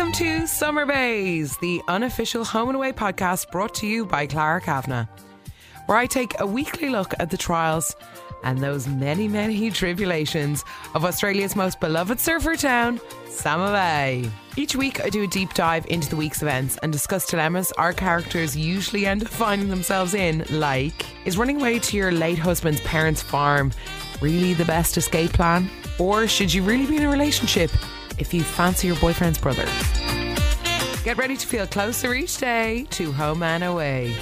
Welcome 0.00 0.14
to 0.14 0.46
Summer 0.46 0.86
Bays, 0.86 1.58
the 1.58 1.82
unofficial 1.86 2.42
home 2.42 2.70
and 2.70 2.76
away 2.76 2.90
podcast 2.90 3.50
brought 3.50 3.74
to 3.74 3.86
you 3.86 4.06
by 4.06 4.26
Clara 4.26 4.58
Kavanagh, 4.58 5.04
where 5.84 5.98
I 5.98 6.06
take 6.06 6.40
a 6.40 6.46
weekly 6.46 6.88
look 6.88 7.12
at 7.18 7.28
the 7.28 7.36
trials 7.36 7.94
and 8.42 8.56
those 8.60 8.88
many, 8.88 9.28
many 9.28 9.70
tribulations 9.70 10.64
of 10.94 11.04
Australia's 11.04 11.54
most 11.54 11.80
beloved 11.80 12.18
surfer 12.18 12.56
town, 12.56 12.98
Summer 13.28 13.70
Bay. 13.72 14.30
Each 14.56 14.74
week, 14.74 15.04
I 15.04 15.10
do 15.10 15.24
a 15.24 15.26
deep 15.26 15.52
dive 15.52 15.84
into 15.88 16.08
the 16.08 16.16
week's 16.16 16.40
events 16.40 16.78
and 16.78 16.90
discuss 16.90 17.26
dilemmas 17.26 17.70
our 17.72 17.92
characters 17.92 18.56
usually 18.56 19.04
end 19.04 19.22
up 19.24 19.28
finding 19.28 19.68
themselves 19.68 20.14
in, 20.14 20.46
like 20.48 21.04
Is 21.26 21.36
running 21.36 21.60
away 21.60 21.78
to 21.78 21.98
your 21.98 22.10
late 22.10 22.38
husband's 22.38 22.80
parents' 22.80 23.20
farm 23.20 23.70
really 24.22 24.54
the 24.54 24.64
best 24.64 24.96
escape 24.96 25.34
plan? 25.34 25.68
Or 25.98 26.26
should 26.26 26.54
you 26.54 26.62
really 26.62 26.86
be 26.86 26.96
in 26.96 27.02
a 27.02 27.10
relationship 27.10 27.70
if 28.20 28.32
you 28.32 28.42
fancy 28.42 28.86
your 28.86 28.96
boyfriend's 28.96 29.38
brother? 29.38 29.66
Get 31.02 31.16
ready 31.16 31.36
to 31.36 31.46
feel 31.46 31.66
closer 31.66 32.14
each 32.14 32.36
day 32.36 32.86
to 32.90 33.10
home 33.10 33.42
and 33.42 33.64
away. 33.64 34.14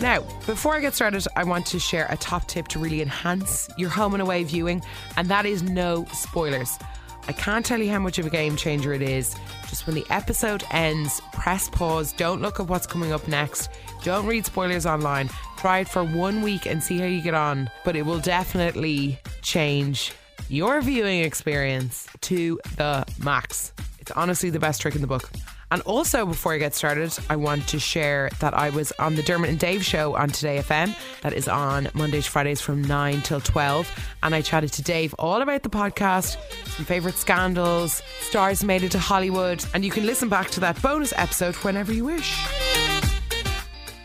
Now, 0.00 0.20
before 0.46 0.74
I 0.74 0.80
get 0.80 0.94
started, 0.94 1.26
I 1.36 1.44
want 1.44 1.66
to 1.66 1.78
share 1.78 2.06
a 2.10 2.16
top 2.16 2.46
tip 2.46 2.68
to 2.68 2.78
really 2.78 3.00
enhance 3.00 3.68
your 3.78 3.90
home 3.90 4.14
and 4.14 4.22
away 4.22 4.44
viewing, 4.44 4.82
and 5.16 5.28
that 5.28 5.46
is 5.46 5.62
no 5.62 6.04
spoilers. 6.12 6.78
I 7.26 7.32
can't 7.32 7.64
tell 7.64 7.80
you 7.80 7.90
how 7.90 7.98
much 7.98 8.18
of 8.18 8.26
a 8.26 8.30
game 8.30 8.56
changer 8.56 8.92
it 8.92 9.02
is. 9.02 9.36
Just 9.68 9.86
when 9.86 9.94
the 9.94 10.06
episode 10.08 10.64
ends, 10.70 11.20
press 11.32 11.68
pause, 11.68 12.12
don't 12.12 12.40
look 12.40 12.58
at 12.58 12.68
what's 12.68 12.86
coming 12.86 13.12
up 13.12 13.26
next, 13.28 13.70
don't 14.02 14.26
read 14.26 14.46
spoilers 14.46 14.86
online. 14.86 15.28
Try 15.58 15.80
it 15.80 15.88
for 15.88 16.04
one 16.04 16.42
week 16.42 16.66
and 16.66 16.82
see 16.82 16.98
how 16.98 17.06
you 17.06 17.20
get 17.20 17.34
on, 17.34 17.68
but 17.84 17.96
it 17.96 18.06
will 18.06 18.20
definitely 18.20 19.18
change 19.42 20.12
your 20.48 20.80
viewing 20.80 21.20
experience 21.20 22.06
to 22.22 22.60
the 22.76 23.06
max. 23.22 23.72
It's 23.98 24.10
honestly 24.12 24.50
the 24.50 24.58
best 24.58 24.80
trick 24.80 24.94
in 24.94 25.00
the 25.00 25.06
book. 25.06 25.30
And 25.70 25.82
also, 25.82 26.24
before 26.24 26.54
I 26.54 26.58
get 26.58 26.74
started, 26.74 27.12
I 27.28 27.36
want 27.36 27.68
to 27.68 27.78
share 27.78 28.30
that 28.40 28.54
I 28.54 28.70
was 28.70 28.90
on 28.92 29.16
the 29.16 29.22
Dermot 29.22 29.50
and 29.50 29.58
Dave 29.58 29.84
show 29.84 30.16
on 30.16 30.30
Today 30.30 30.60
FM. 30.60 30.96
That 31.20 31.34
is 31.34 31.46
on 31.46 31.88
Mondays, 31.92 32.26
Fridays 32.26 32.62
from 32.62 32.80
9 32.80 33.20
till 33.20 33.42
12. 33.42 33.90
And 34.22 34.34
I 34.34 34.40
chatted 34.40 34.72
to 34.74 34.82
Dave 34.82 35.14
all 35.18 35.42
about 35.42 35.62
the 35.62 35.68
podcast, 35.68 36.38
some 36.68 36.86
favourite 36.86 37.18
scandals, 37.18 38.02
stars 38.20 38.64
made 38.64 38.82
it 38.82 38.92
to 38.92 38.98
Hollywood. 38.98 39.62
And 39.74 39.84
you 39.84 39.90
can 39.90 40.06
listen 40.06 40.30
back 40.30 40.48
to 40.52 40.60
that 40.60 40.80
bonus 40.80 41.12
episode 41.16 41.54
whenever 41.56 41.92
you 41.92 42.06
wish. 42.06 42.34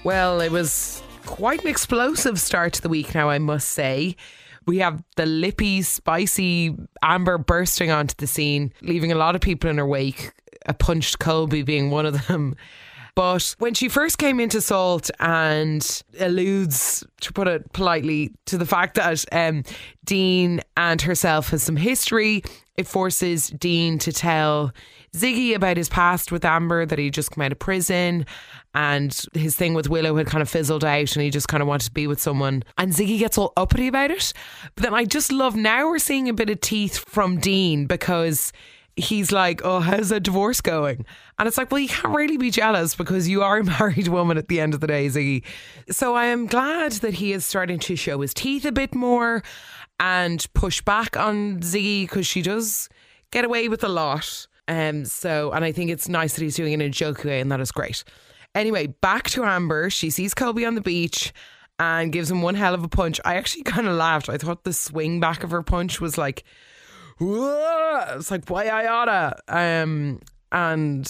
Well, 0.03 0.41
it 0.41 0.51
was 0.51 1.01
quite 1.25 1.61
an 1.61 1.69
explosive 1.69 2.41
start 2.41 2.73
to 2.73 2.81
the 2.81 2.89
week 2.89 3.15
now, 3.15 3.29
I 3.29 3.39
must 3.39 3.69
say. 3.69 4.17
We 4.65 4.79
have 4.79 5.03
the 5.15 5.25
lippy, 5.25 5.81
spicy 5.81 6.75
Amber 7.01 7.37
bursting 7.37 7.91
onto 7.91 8.15
the 8.17 8.27
scene, 8.27 8.73
leaving 8.81 9.11
a 9.11 9.15
lot 9.15 9.35
of 9.35 9.41
people 9.41 9.69
in 9.69 9.77
her 9.77 9.85
wake 9.85 10.31
a 10.65 10.73
punched 10.73 11.19
Colby 11.19 11.61
being 11.61 11.91
one 11.91 12.05
of 12.05 12.27
them. 12.27 12.55
But 13.15 13.55
when 13.59 13.75
she 13.75 13.89
first 13.89 14.17
came 14.17 14.39
into 14.39 14.59
Salt 14.59 15.11
and 15.19 16.03
alludes, 16.19 17.03
to 17.21 17.31
put 17.31 17.47
it 17.47 17.71
politely, 17.71 18.33
to 18.45 18.57
the 18.57 18.65
fact 18.65 18.95
that 18.95 19.23
um, 19.31 19.63
Dean 20.03 20.61
and 20.75 20.99
herself 20.99 21.49
has 21.49 21.61
some 21.61 21.75
history, 21.75 22.43
it 22.75 22.87
forces 22.87 23.49
Dean 23.49 23.99
to 23.99 24.11
tell 24.11 24.73
Ziggy 25.13 25.53
about 25.53 25.77
his 25.77 25.89
past 25.89 26.31
with 26.31 26.43
Amber, 26.43 26.85
that 26.85 26.97
he 26.97 27.11
just 27.11 27.31
come 27.31 27.43
out 27.43 27.51
of 27.51 27.59
prison 27.59 28.25
and 28.73 29.25
his 29.33 29.55
thing 29.55 29.75
with 29.75 29.89
Willow 29.89 30.15
had 30.15 30.27
kind 30.27 30.41
of 30.41 30.49
fizzled 30.49 30.83
out 30.83 31.15
and 31.15 31.23
he 31.23 31.29
just 31.29 31.47
kind 31.47 31.61
of 31.61 31.67
wanted 31.67 31.85
to 31.85 31.91
be 31.91 32.07
with 32.07 32.19
someone. 32.19 32.63
And 32.77 32.91
Ziggy 32.91 33.19
gets 33.19 33.37
all 33.37 33.53
uppity 33.55 33.87
about 33.87 34.09
it. 34.09 34.33
But 34.75 34.83
then 34.83 34.93
I 34.93 35.05
just 35.05 35.31
love 35.31 35.55
now 35.55 35.87
we're 35.87 35.99
seeing 35.99 36.29
a 36.29 36.33
bit 36.33 36.49
of 36.49 36.61
teeth 36.61 36.97
from 36.97 37.39
Dean 37.39 37.85
because 37.85 38.51
he's 38.95 39.31
like, 39.31 39.61
Oh, 39.63 39.79
how's 39.79 40.09
the 40.09 40.19
divorce 40.19 40.61
going? 40.61 41.05
And 41.37 41.47
it's 41.47 41.57
like, 41.57 41.69
Well, 41.71 41.79
you 41.79 41.89
can't 41.89 42.15
really 42.15 42.37
be 42.37 42.49
jealous 42.49 42.95
because 42.95 43.27
you 43.27 43.43
are 43.43 43.59
a 43.59 43.63
married 43.79 44.07
woman 44.07 44.39
at 44.39 44.47
the 44.47 44.59
end 44.59 44.73
of 44.73 44.79
the 44.79 44.87
day, 44.87 45.05
Ziggy. 45.05 45.43
So 45.91 46.15
I 46.15 46.25
am 46.25 46.47
glad 46.47 46.93
that 46.93 47.15
he 47.15 47.33
is 47.33 47.45
starting 47.45 47.77
to 47.79 47.95
show 47.95 48.21
his 48.21 48.33
teeth 48.33 48.65
a 48.65 48.71
bit 48.71 48.95
more 48.95 49.43
and 50.03 50.45
push 50.53 50.81
back 50.81 51.15
on 51.15 51.61
Ziggy 51.61 52.01
because 52.01 52.27
she 52.27 52.41
does 52.41 52.89
get 53.31 53.45
away 53.45 53.69
with 53.69 53.85
a 53.85 53.87
lot. 53.87 54.47
Um, 54.67 55.05
so, 55.05 55.51
and 55.51 55.63
I 55.63 55.71
think 55.71 55.89
it's 55.91 56.09
nice 56.09 56.33
that 56.35 56.43
he's 56.43 56.57
doing 56.57 56.73
it 56.73 56.81
in 56.81 56.89
a 56.89 56.93
jokey 56.93 57.23
way, 57.25 57.39
and 57.39 57.49
that 57.53 57.61
is 57.61 57.71
great. 57.71 58.03
Anyway, 58.53 58.87
back 58.87 59.29
to 59.29 59.45
Amber. 59.45 59.89
She 59.89 60.09
sees 60.09 60.33
Colby 60.33 60.65
on 60.65 60.75
the 60.75 60.81
beach 60.81 61.31
and 61.79 62.11
gives 62.11 62.29
him 62.29 62.41
one 62.41 62.55
hell 62.55 62.73
of 62.73 62.83
a 62.83 62.89
punch. 62.89 63.21
I 63.23 63.35
actually 63.35 63.63
kind 63.63 63.87
of 63.87 63.95
laughed. 63.95 64.27
I 64.27 64.37
thought 64.37 64.65
the 64.65 64.73
swing 64.73 65.21
back 65.21 65.45
of 65.45 65.51
her 65.51 65.63
punch 65.63 66.01
was 66.01 66.17
like, 66.17 66.43
Whoa! 67.19 68.15
it's 68.17 68.29
like 68.29 68.49
why 68.49 68.67
I 68.67 68.87
oughta. 68.87 69.37
Um, 69.47 70.19
and 70.51 71.07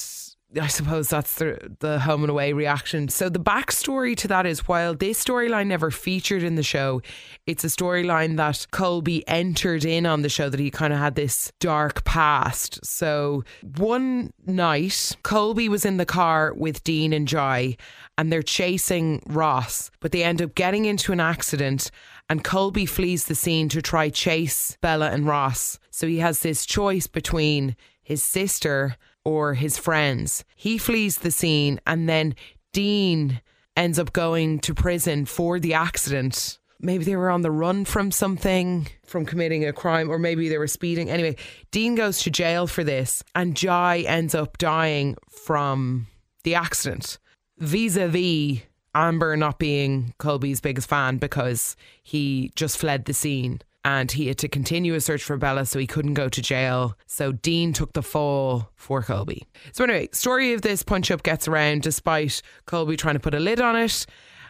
I 0.60 0.68
suppose 0.68 1.08
that's 1.10 1.36
the 1.36 1.76
the 1.80 2.00
home 2.00 2.22
and 2.24 2.30
away 2.30 2.54
reaction. 2.54 3.10
So 3.10 3.30
the 3.30 3.40
backstory 3.40 4.16
to 4.18 4.28
that 4.28 4.46
is 4.46 4.68
while 4.68 4.94
this 4.94 5.24
storyline 5.24 5.68
never 5.68 5.90
featured 5.90 6.44
in 6.44 6.56
the 6.56 6.64
show, 6.64 7.02
it's 7.48 7.64
a 7.64 7.68
storyline 7.68 8.38
that 8.38 8.68
Colby 8.72 9.28
entered 9.28 9.84
in 9.86 10.06
on 10.06 10.22
the 10.22 10.30
show 10.30 10.50
that 10.50 10.60
he 10.60 10.70
kind 10.70 10.94
of 10.94 11.00
had 11.00 11.16
this 11.16 11.52
dark 11.60 12.04
past. 12.04 12.86
So 12.86 13.44
one 13.78 14.32
night, 14.46 15.16
Colby 15.24 15.70
was 15.70 15.86
in 15.86 15.98
the 15.98 16.06
car 16.06 16.54
with 16.54 16.84
Dean 16.84 17.14
and 17.14 17.28
Joy 17.28 17.76
and 18.18 18.32
they're 18.32 18.44
chasing 18.44 19.24
Ross, 19.26 19.90
but 20.00 20.12
they 20.12 20.24
end 20.24 20.42
up 20.42 20.54
getting 20.56 20.86
into 20.86 21.12
an 21.12 21.20
accident 21.20 21.90
and 22.30 22.44
Colby 22.44 22.86
flees 22.86 23.26
the 23.26 23.36
scene 23.36 23.70
to 23.70 23.82
try 23.82 24.10
chase 24.10 24.78
Bella 24.82 25.10
and 25.10 25.26
Ross. 25.26 25.80
So 25.90 26.08
he 26.08 26.20
has 26.20 26.40
this 26.40 26.66
choice 26.66 27.08
between 27.08 27.76
his 28.04 28.24
sister 28.24 28.98
or 29.26 29.54
his 29.54 29.78
friends. 29.78 30.44
He 30.56 30.78
flees 30.78 31.20
the 31.20 31.32
scene 31.32 31.80
and 31.86 32.08
then 32.10 32.36
Dean 32.72 33.42
ends 33.76 34.00
up 34.00 34.14
going 34.14 34.60
to 34.60 34.74
prison 34.74 35.26
for 35.26 35.60
the 35.60 35.74
accident. 35.74 36.60
Maybe 36.80 37.06
they 37.06 37.16
were 37.16 37.30
on 37.30 37.42
the 37.42 37.52
run 37.52 37.86
from 37.86 38.12
something, 38.12 38.88
from 39.06 39.26
committing 39.26 39.66
a 39.66 39.72
crime, 39.72 40.12
or 40.12 40.20
maybe 40.20 40.50
they 40.50 40.58
were 40.58 40.68
speeding. 40.68 41.10
Anyway, 41.10 41.38
Dean 41.72 41.96
goes 41.96 42.22
to 42.24 42.30
jail 42.30 42.68
for 42.68 42.84
this, 42.84 43.24
and 43.34 43.56
Jai 43.56 44.00
ends 44.00 44.36
up 44.36 44.58
dying 44.58 45.16
from 45.30 46.08
the 46.44 46.56
accident. 46.56 47.20
Vis 47.58 47.96
a 47.96 48.10
vis 48.10 48.64
Amber 48.94 49.38
not 49.38 49.60
being 49.60 50.14
Colby's 50.20 50.60
biggest 50.60 50.90
fan 50.90 51.18
because 51.18 51.76
he 52.04 52.52
just 52.56 52.78
fled 52.78 53.06
the 53.06 53.14
scene 53.14 53.62
and 53.86 54.12
he 54.12 54.28
had 54.28 54.38
to 54.40 54.48
continue 54.48 54.94
a 54.94 55.02
search 55.02 55.24
for 55.24 55.38
Bella, 55.38 55.66
so 55.66 55.78
he 55.78 55.88
couldn't 55.88 56.14
go 56.14 56.30
to 56.30 56.42
jail. 56.42 56.98
So 57.06 57.32
Dean 57.32 57.74
took 57.74 57.94
the 57.94 58.02
fall 58.02 58.70
for 58.76 59.02
Colby. 59.02 59.46
So 59.74 59.84
anyway, 59.84 60.10
story 60.12 60.54
of 60.54 60.62
this 60.62 60.84
punch 60.84 61.12
up 61.12 61.24
gets 61.24 61.48
around 61.48 61.82
despite 61.82 62.42
Colby 62.66 62.96
trying 62.96 63.16
to 63.16 63.20
put 63.20 63.34
a 63.34 63.40
lid 63.40 63.60
on 63.60 63.76
it. 63.76 64.06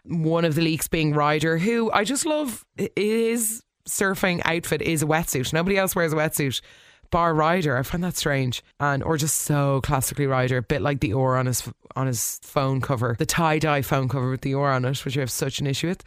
One 0.05 0.45
of 0.45 0.55
the 0.55 0.61
leaks 0.61 0.88
being 0.88 1.13
Ryder, 1.13 1.57
who 1.57 1.91
I 1.91 2.03
just 2.03 2.25
love 2.25 2.66
his 2.95 3.63
surfing 3.88 4.41
outfit 4.45 4.81
is 4.81 5.01
a 5.01 5.05
wetsuit. 5.05 5.53
Nobody 5.53 5.77
else 5.77 5.95
wears 5.95 6.13
a 6.13 6.17
wetsuit. 6.17 6.61
Bar 7.09 7.35
Ryder, 7.35 7.77
I 7.77 7.83
find 7.83 8.03
that 8.03 8.17
strange, 8.17 8.63
and 8.79 9.03
or 9.03 9.17
just 9.17 9.41
so 9.41 9.81
classically 9.81 10.25
Ryder, 10.25 10.57
a 10.57 10.63
bit 10.63 10.81
like 10.81 10.99
the 10.99 11.13
oar 11.13 11.38
on 11.38 11.45
his 11.45 11.69
on 11.95 12.07
his 12.07 12.39
phone 12.41 12.81
cover, 12.81 13.16
the 13.19 13.25
tie 13.25 13.59
dye 13.59 13.83
phone 13.83 14.09
cover 14.09 14.31
with 14.31 14.41
the 14.41 14.55
oar 14.55 14.72
on 14.72 14.83
it, 14.83 15.05
which 15.05 15.16
I 15.16 15.19
have 15.19 15.29
such 15.29 15.59
an 15.59 15.67
issue 15.67 15.89
with 15.89 16.03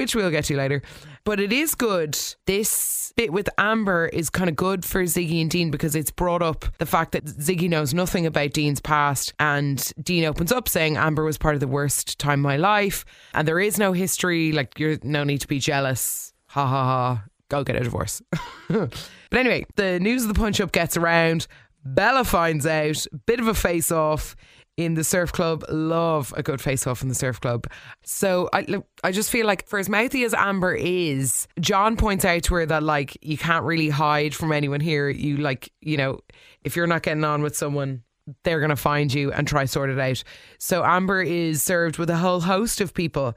which 0.00 0.14
we'll 0.14 0.30
get 0.30 0.44
to 0.44 0.56
later. 0.56 0.80
But 1.24 1.40
it 1.40 1.52
is 1.52 1.74
good. 1.74 2.18
This 2.46 3.12
bit 3.16 3.34
with 3.34 3.50
Amber 3.58 4.06
is 4.06 4.30
kind 4.30 4.48
of 4.48 4.56
good 4.56 4.82
for 4.82 5.02
Ziggy 5.02 5.42
and 5.42 5.50
Dean 5.50 5.70
because 5.70 5.94
it's 5.94 6.10
brought 6.10 6.40
up 6.40 6.64
the 6.78 6.86
fact 6.86 7.12
that 7.12 7.26
Ziggy 7.26 7.68
knows 7.68 7.92
nothing 7.92 8.24
about 8.24 8.54
Dean's 8.54 8.80
past. 8.80 9.34
And 9.38 9.92
Dean 10.02 10.24
opens 10.24 10.52
up 10.52 10.70
saying 10.70 10.96
Amber 10.96 11.22
was 11.22 11.36
part 11.36 11.54
of 11.54 11.60
the 11.60 11.68
worst 11.68 12.18
time 12.18 12.40
of 12.40 12.44
my 12.44 12.56
life. 12.56 13.04
And 13.34 13.46
there 13.46 13.60
is 13.60 13.78
no 13.78 13.92
history. 13.92 14.52
Like, 14.52 14.78
you're 14.78 14.96
no 15.02 15.22
need 15.22 15.42
to 15.42 15.48
be 15.48 15.58
jealous. 15.58 16.32
Ha 16.46 16.66
ha 16.66 16.84
ha. 16.84 17.24
Go 17.50 17.62
get 17.62 17.76
a 17.76 17.80
divorce. 17.80 18.22
but 18.70 19.02
anyway, 19.32 19.66
the 19.76 20.00
news 20.00 20.22
of 20.22 20.28
the 20.28 20.40
punch 20.40 20.62
up 20.62 20.72
gets 20.72 20.96
around. 20.96 21.46
Bella 21.84 22.24
finds 22.24 22.66
out, 22.66 23.06
bit 23.26 23.38
of 23.38 23.48
a 23.48 23.54
face 23.54 23.92
off 23.92 24.34
in 24.80 24.94
the 24.94 25.04
surf 25.04 25.32
club. 25.32 25.64
Love 25.68 26.32
a 26.36 26.42
good 26.42 26.60
face 26.60 26.86
off 26.86 27.02
in 27.02 27.08
the 27.08 27.14
surf 27.14 27.40
club. 27.40 27.66
So 28.02 28.48
I, 28.52 28.82
I 29.04 29.12
just 29.12 29.30
feel 29.30 29.46
like 29.46 29.68
for 29.68 29.78
as 29.78 29.88
mouthy 29.88 30.24
as 30.24 30.34
Amber 30.34 30.74
is, 30.74 31.46
John 31.60 31.96
points 31.96 32.24
out 32.24 32.42
to 32.44 32.54
her 32.54 32.66
that 32.66 32.82
like 32.82 33.16
you 33.22 33.38
can't 33.38 33.64
really 33.64 33.90
hide 33.90 34.34
from 34.34 34.52
anyone 34.52 34.80
here. 34.80 35.08
You 35.08 35.36
like, 35.36 35.72
you 35.80 35.96
know, 35.96 36.20
if 36.64 36.76
you're 36.76 36.86
not 36.86 37.02
getting 37.02 37.24
on 37.24 37.42
with 37.42 37.56
someone, 37.56 38.02
they're 38.44 38.60
going 38.60 38.70
to 38.70 38.76
find 38.76 39.12
you 39.12 39.32
and 39.32 39.46
try 39.46 39.64
sort 39.64 39.90
it 39.90 39.98
out. 39.98 40.22
So 40.58 40.84
Amber 40.84 41.22
is 41.22 41.62
served 41.62 41.98
with 41.98 42.10
a 42.10 42.16
whole 42.16 42.40
host 42.40 42.80
of 42.80 42.94
people. 42.94 43.36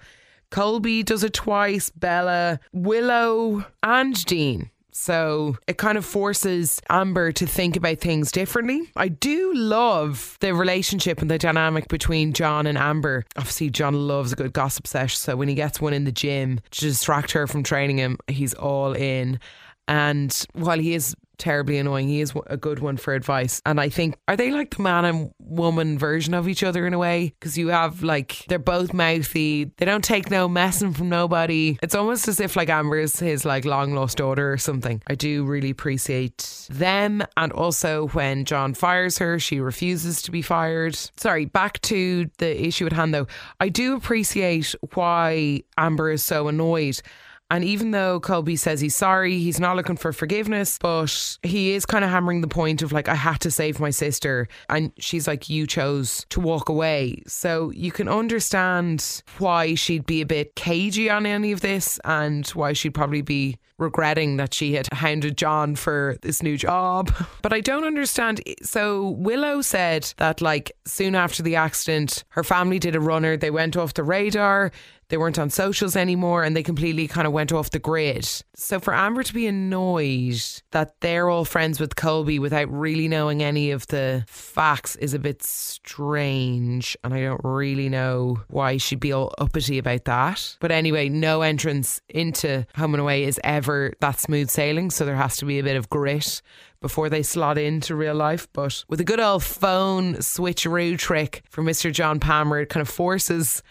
Colby 0.52 1.02
does 1.02 1.24
it 1.24 1.34
twice, 1.34 1.90
Bella, 1.90 2.60
Willow, 2.74 3.66
and 3.82 4.24
Dean. 4.26 4.70
So 4.94 5.58
it 5.68 5.78
kind 5.78 5.98
of 5.98 6.06
forces 6.06 6.80
Amber 6.90 7.32
to 7.34 7.46
think 7.48 7.76
about 7.76 8.00
things 8.00 8.32
differently. 8.32 8.92
I 8.96 9.08
do 9.08 9.54
love 9.54 10.38
the 10.40 10.54
relationship 10.54 11.22
and 11.22 11.30
the 11.30 11.38
dynamic 11.38 11.88
between 11.88 12.34
John 12.34 12.68
and 12.68 12.78
Amber. 12.78 13.26
Obviously, 13.36 13.70
John 13.70 14.08
loves 14.08 14.32
a 14.32 14.36
good 14.36 14.54
gossip 14.54 14.86
sesh. 14.86 15.18
So 15.18 15.36
when 15.36 15.48
he 15.48 15.56
gets 15.56 15.82
one 15.82 15.94
in 15.94 16.04
the 16.04 16.12
gym 16.12 16.60
to 16.72 16.82
distract 16.82 17.32
her 17.32 17.48
from 17.48 17.64
training 17.64 17.98
him, 17.98 18.18
he's 18.28 18.54
all 18.54 18.94
in. 18.94 19.40
And 19.88 20.46
while 20.54 20.80
he 20.80 20.94
is 20.94 21.16
terribly 21.38 21.78
annoying. 21.78 22.08
He 22.08 22.22
is 22.22 22.34
a 22.48 22.58
good 22.58 22.80
one 22.80 22.98
for 22.98 23.14
advice. 23.14 23.62
And 23.66 23.80
I 23.80 23.90
think, 23.90 24.18
are 24.28 24.36
they 24.36 24.52
like 24.52 24.76
the 24.76 24.82
man 24.82 25.06
and 25.06 25.32
woman 25.40 25.98
version 25.98 26.34
of 26.34 26.48
each 26.48 26.64
other 26.64 26.86
in 26.88 26.94
a 26.94 26.98
way? 26.98 27.34
Because 27.40 27.58
you 27.58 27.70
have 27.70 28.04
like, 28.04 28.46
they're 28.48 28.60
both 28.60 28.94
mouthy. 28.94 29.66
They 29.78 29.86
don't 29.86 30.04
take 30.04 30.30
no 30.30 30.48
messing 30.48 30.94
from 30.94 31.10
nobody. 31.10 31.78
It's 31.82 31.96
almost 31.96 32.28
as 32.28 32.40
if 32.40 32.56
like 32.56 32.70
Amber 32.70 33.00
is 33.00 33.20
his 33.20 33.46
like 33.46 33.66
long 33.66 33.94
lost 33.94 34.18
daughter 34.18 34.52
or 34.52 34.58
something. 34.58 35.02
I 35.08 35.16
do 35.16 35.44
really 35.46 35.70
appreciate 35.70 36.68
them. 36.70 37.24
And 37.38 37.52
also 37.52 38.08
when 38.10 38.46
John 38.46 38.74
fires 38.74 39.18
her, 39.18 39.40
she 39.40 39.60
refuses 39.60 40.22
to 40.24 40.32
be 40.32 40.42
fired. 40.42 40.96
Sorry, 41.18 41.46
back 41.46 41.82
to 41.82 42.30
the 42.38 42.66
issue 42.66 42.86
at 42.86 42.94
hand 42.94 43.14
though. 43.14 43.28
I 43.60 43.70
do 43.70 43.96
appreciate 43.96 44.76
why 44.94 45.64
Amber 45.78 46.12
is 46.12 46.24
so 46.24 46.48
annoyed 46.48 47.02
and 47.50 47.64
even 47.64 47.92
though 47.92 48.20
Colby 48.20 48.56
says 48.56 48.82
he's 48.82 48.96
sorry, 48.96 49.38
he's 49.38 49.60
not 49.60 49.76
looking 49.76 49.98
for 49.98 50.12
forgiveness, 50.12 50.78
but 50.80 51.38
he 51.44 51.74
is 51.74 51.86
kind 51.86 52.04
of 52.04 52.10
hammering 52.10 52.42
the 52.42 52.48
point 52.48 52.82
of 52.82 52.92
like, 52.92 53.08
I 53.08 53.16
had 53.16 53.42
to 53.42 53.52
save 53.52 53.80
my 53.80 53.92
sister. 53.92 54.48
And 54.70 54.92
she's 54.98 55.28
like, 55.28 55.50
You 55.50 55.68
chose 55.68 56.26
to 56.30 56.40
walk 56.40 56.70
away. 56.70 57.22
So 57.28 57.70
you 57.72 57.92
can 57.92 58.08
understand 58.08 59.22
why 59.38 59.76
she'd 59.76 60.06
be 60.06 60.22
a 60.22 60.26
bit 60.26 60.56
cagey 60.56 61.10
on 61.10 61.26
any 61.26 61.52
of 61.52 61.62
this 61.62 62.00
and 62.06 62.48
why 62.50 62.74
she'd 62.74 62.96
probably 62.96 63.22
be 63.22 63.58
regretting 63.78 64.38
that 64.38 64.54
she 64.54 64.74
had 64.74 64.88
hounded 64.92 65.38
John 65.38 65.76
for 65.76 66.18
this 66.22 66.42
new 66.42 66.58
job. 66.58 67.12
But 67.42 67.54
I 67.54 67.60
don't 67.60 67.84
understand. 67.84 68.42
So 68.62 69.10
Willow 69.10 69.62
said 69.62 70.14
that, 70.18 70.42
like, 70.42 70.72
soon 70.86 71.14
after 71.14 71.44
the 71.44 71.56
accident, 71.56 72.24
her 72.30 72.44
family 72.44 72.80
did 72.80 72.96
a 72.96 73.00
runner. 73.00 73.36
They 73.36 73.52
went 73.52 73.76
off 73.76 73.94
the 73.94 74.04
radar. 74.04 74.72
They 75.14 75.18
weren't 75.18 75.38
on 75.38 75.52
socials 75.52 75.96
anymore 75.96 76.44
and 76.44 76.56
they 76.56 76.64
completely 76.64 77.08
kind 77.08 77.28
of 77.28 77.34
went 77.34 77.52
off 77.52 77.70
the 77.70 77.78
grid. 77.78 78.28
So 78.56 78.80
for 78.80 78.96
Amber 78.96 79.22
to 79.22 79.32
be 79.32 79.46
annoyed 79.46 80.42
that 80.72 81.00
they're 81.02 81.30
all 81.30 81.46
friends 81.46 81.80
with 81.80 81.96
Colby 81.96 82.40
without 82.40 82.68
really 82.74 83.08
knowing 83.08 83.44
any 83.44 83.70
of 83.70 83.86
the 83.86 84.26
facts 84.28 84.96
is 84.96 85.14
a 85.14 85.20
bit 85.20 85.44
strange. 85.44 86.98
And 87.04 87.14
I 87.14 87.22
don't 87.22 87.42
really 87.44 87.90
know 87.90 88.42
why 88.48 88.78
she'd 88.78 89.00
be 89.00 89.14
all 89.14 89.36
uppity 89.38 89.78
about 89.78 90.06
that. 90.06 90.58
But 90.60 90.72
anyway, 90.72 91.10
no 91.10 91.44
entrance 91.44 92.02
into 92.10 92.66
Home 92.76 92.96
and 92.96 93.02
Away 93.02 93.26
is 93.26 93.40
ever 93.44 93.94
that 94.00 94.20
smooth 94.20 94.50
sailing. 94.50 94.90
So 94.90 95.06
there 95.06 95.16
has 95.16 95.38
to 95.38 95.46
be 95.46 95.60
a 95.60 95.64
bit 95.64 95.76
of 95.76 95.92
grit 95.92 96.42
before 96.82 97.10
they 97.10 97.22
slot 97.22 97.60
into 97.60 97.96
real 97.96 98.16
life. 98.16 98.48
But 98.52 98.84
with 98.90 99.00
a 99.00 99.04
good 99.04 99.20
old 99.20 99.44
phone 99.44 100.16
switcheroo 100.16 100.98
trick 100.98 101.44
for 101.52 101.64
Mr. 101.64 101.94
John 101.94 102.20
Palmer, 102.20 102.62
it 102.62 102.70
kind 102.70 102.82
of 102.82 102.90
forces 102.90 103.62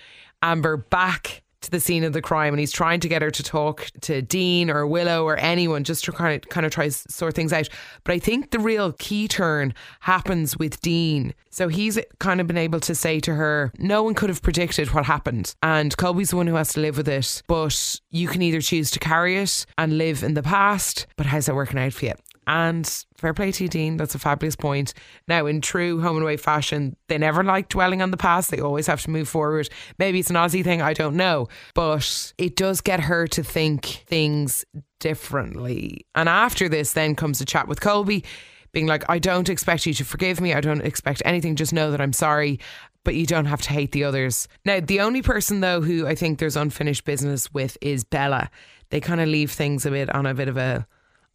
Amber 0.42 0.76
back 0.76 1.42
to 1.62 1.70
the 1.70 1.80
scene 1.80 2.04
of 2.04 2.12
the 2.12 2.20
crime 2.20 2.52
and 2.52 2.60
he's 2.60 2.72
trying 2.72 3.00
to 3.00 3.08
get 3.08 3.22
her 3.22 3.30
to 3.30 3.42
talk 3.42 3.86
to 4.02 4.20
Dean 4.20 4.70
or 4.70 4.86
Willow 4.86 5.24
or 5.24 5.36
anyone 5.36 5.84
just 5.84 6.04
to 6.04 6.12
kind 6.12 6.42
of 6.42 6.48
kind 6.50 6.66
of 6.66 6.72
try 6.72 6.88
sort 6.88 7.34
things 7.34 7.52
out. 7.52 7.68
But 8.04 8.14
I 8.14 8.18
think 8.18 8.50
the 8.50 8.58
real 8.58 8.92
key 8.92 9.28
turn 9.28 9.72
happens 10.00 10.56
with 10.56 10.80
Dean. 10.80 11.34
So 11.50 11.68
he's 11.68 11.98
kind 12.18 12.40
of 12.40 12.46
been 12.46 12.58
able 12.58 12.80
to 12.80 12.94
say 12.94 13.20
to 13.20 13.34
her, 13.34 13.72
no 13.78 14.02
one 14.02 14.14
could 14.14 14.28
have 14.28 14.42
predicted 14.42 14.92
what 14.92 15.04
happened. 15.04 15.54
And 15.62 15.96
Colby's 15.96 16.30
the 16.30 16.36
one 16.36 16.46
who 16.46 16.56
has 16.56 16.72
to 16.74 16.80
live 16.80 16.96
with 16.96 17.08
it. 17.08 17.42
But 17.46 18.00
you 18.10 18.28
can 18.28 18.42
either 18.42 18.60
choose 18.60 18.90
to 18.92 18.98
carry 18.98 19.38
it 19.38 19.64
and 19.78 19.98
live 19.98 20.22
in 20.22 20.34
the 20.34 20.42
past. 20.42 21.06
But 21.16 21.26
how's 21.26 21.46
that 21.46 21.54
working 21.54 21.78
out 21.78 21.92
for 21.92 22.06
you? 22.06 22.14
And 22.46 22.86
fair 23.16 23.34
play 23.34 23.52
to 23.52 23.64
you, 23.64 23.68
Dean. 23.68 23.96
That's 23.96 24.14
a 24.14 24.18
fabulous 24.18 24.56
point. 24.56 24.94
Now, 25.28 25.46
in 25.46 25.60
true 25.60 26.00
home 26.00 26.16
and 26.16 26.24
away 26.24 26.36
fashion, 26.36 26.96
they 27.08 27.18
never 27.18 27.44
like 27.44 27.68
dwelling 27.68 28.02
on 28.02 28.10
the 28.10 28.16
past. 28.16 28.50
They 28.50 28.60
always 28.60 28.86
have 28.88 29.02
to 29.02 29.10
move 29.10 29.28
forward. 29.28 29.68
Maybe 29.98 30.18
it's 30.18 30.30
an 30.30 30.36
Aussie 30.36 30.64
thing, 30.64 30.82
I 30.82 30.92
don't 30.92 31.16
know. 31.16 31.48
But 31.74 32.32
it 32.38 32.56
does 32.56 32.80
get 32.80 33.00
her 33.00 33.26
to 33.28 33.44
think 33.44 33.86
things 34.06 34.64
differently. 34.98 36.06
And 36.14 36.28
after 36.28 36.68
this, 36.68 36.94
then 36.94 37.14
comes 37.14 37.40
a 37.40 37.44
chat 37.44 37.68
with 37.68 37.80
Colby, 37.80 38.24
being 38.72 38.86
like, 38.86 39.04
I 39.08 39.18
don't 39.18 39.48
expect 39.48 39.86
you 39.86 39.94
to 39.94 40.04
forgive 40.04 40.40
me. 40.40 40.52
I 40.54 40.60
don't 40.60 40.80
expect 40.80 41.22
anything. 41.24 41.56
Just 41.56 41.72
know 41.72 41.90
that 41.90 42.00
I'm 42.00 42.12
sorry 42.12 42.58
but 43.04 43.14
you 43.14 43.26
don't 43.26 43.46
have 43.46 43.62
to 43.62 43.70
hate 43.70 43.92
the 43.92 44.04
others. 44.04 44.46
Now, 44.64 44.80
the 44.80 45.00
only 45.00 45.22
person 45.22 45.60
though 45.60 45.80
who 45.80 46.06
I 46.06 46.14
think 46.14 46.38
there's 46.38 46.56
unfinished 46.56 47.04
business 47.04 47.52
with 47.52 47.76
is 47.80 48.04
Bella. 48.04 48.50
They 48.90 49.00
kind 49.00 49.20
of 49.20 49.28
leave 49.28 49.50
things 49.50 49.86
a 49.86 49.90
bit 49.90 50.14
on 50.14 50.26
a 50.26 50.34
bit 50.34 50.48
of 50.48 50.56
a 50.56 50.86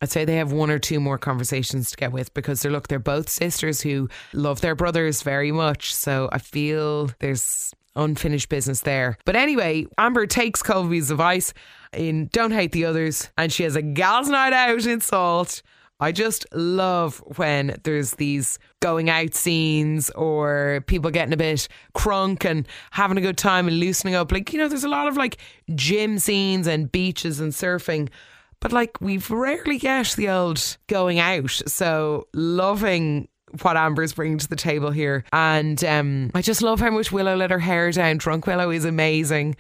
I'd 0.02 0.12
say 0.12 0.26
they 0.26 0.36
have 0.36 0.52
one 0.52 0.70
or 0.70 0.80
two 0.80 1.00
more 1.00 1.18
conversations 1.18 1.90
to 1.92 1.98
get 1.98 2.12
with 2.12 2.34
because 2.34 2.62
they're 2.62 2.72
look, 2.72 2.88
they're 2.88 3.00
both 3.00 3.30
sisters 3.30 3.82
who 3.82 4.10
love 4.34 4.62
their 4.62 4.76
brothers 4.76 5.24
very 5.24 5.52
much. 5.52 5.94
So 5.94 6.30
I 6.32 6.38
feel 6.38 7.10
there's 7.20 7.74
unfinished 7.96 8.50
business 8.50 8.82
there. 8.82 9.18
But 9.26 9.36
anyway, 9.36 9.88
Amber 9.98 10.28
takes 10.28 10.62
Colby's 10.62 11.10
advice 11.10 11.54
in 11.94 12.28
Don't 12.32 12.52
Hate 12.52 12.72
the 12.72 12.86
Others 12.86 13.30
and 13.38 13.52
she 13.52 13.64
has 13.64 13.76
a 13.76 13.82
gal's 13.82 14.30
night 14.30 14.54
out 14.54 14.86
in 14.86 15.02
Salt. 15.02 15.64
I 16.00 16.12
just 16.12 16.46
love 16.54 17.24
when 17.38 17.80
there's 17.84 18.12
these 18.12 18.60
going 18.82 19.10
out 19.10 19.34
scenes 19.34 20.12
or 20.12 20.84
people 20.86 21.10
getting 21.10 21.34
a 21.34 21.38
bit 21.38 21.68
crunk 21.96 22.46
and 22.46 22.68
having 22.92 23.18
a 23.18 23.22
good 23.22 23.38
time 23.38 23.68
and 23.68 23.80
loosening 23.80 24.14
up. 24.14 24.32
Like, 24.32 24.54
you 24.54 24.60
know, 24.60 24.68
there's 24.68 24.84
a 24.84 24.90
lot 24.90 25.08
of 25.08 25.18
like 25.18 25.38
gym 25.74 26.20
scenes 26.20 26.68
and 26.68 26.92
beaches 26.92 27.40
and 27.40 27.52
surfing 27.52 28.10
but 28.60 28.72
like 28.72 29.00
we've 29.02 29.30
rarely 29.30 29.78
get 29.78 30.14
the 30.18 30.30
old 30.30 30.78
going 30.88 31.20
out. 31.20 31.52
So 31.52 32.28
loving 32.34 33.28
what 33.62 33.78
Amber's 33.78 34.14
bringing 34.14 34.38
to 34.38 34.48
the 34.48 34.56
table 34.56 34.92
here. 34.92 35.24
And 35.32 35.84
um, 35.84 36.32
I 36.34 36.42
just 36.42 36.62
love 36.62 36.80
how 36.80 36.92
much 36.92 37.12
Willow 37.12 37.36
let 37.36 37.52
her 37.52 37.60
hair 37.60 37.92
down. 37.92 38.18
Drunk 38.18 38.46
Willow 38.48 38.70
is 38.72 38.86
amazing. 38.86 39.56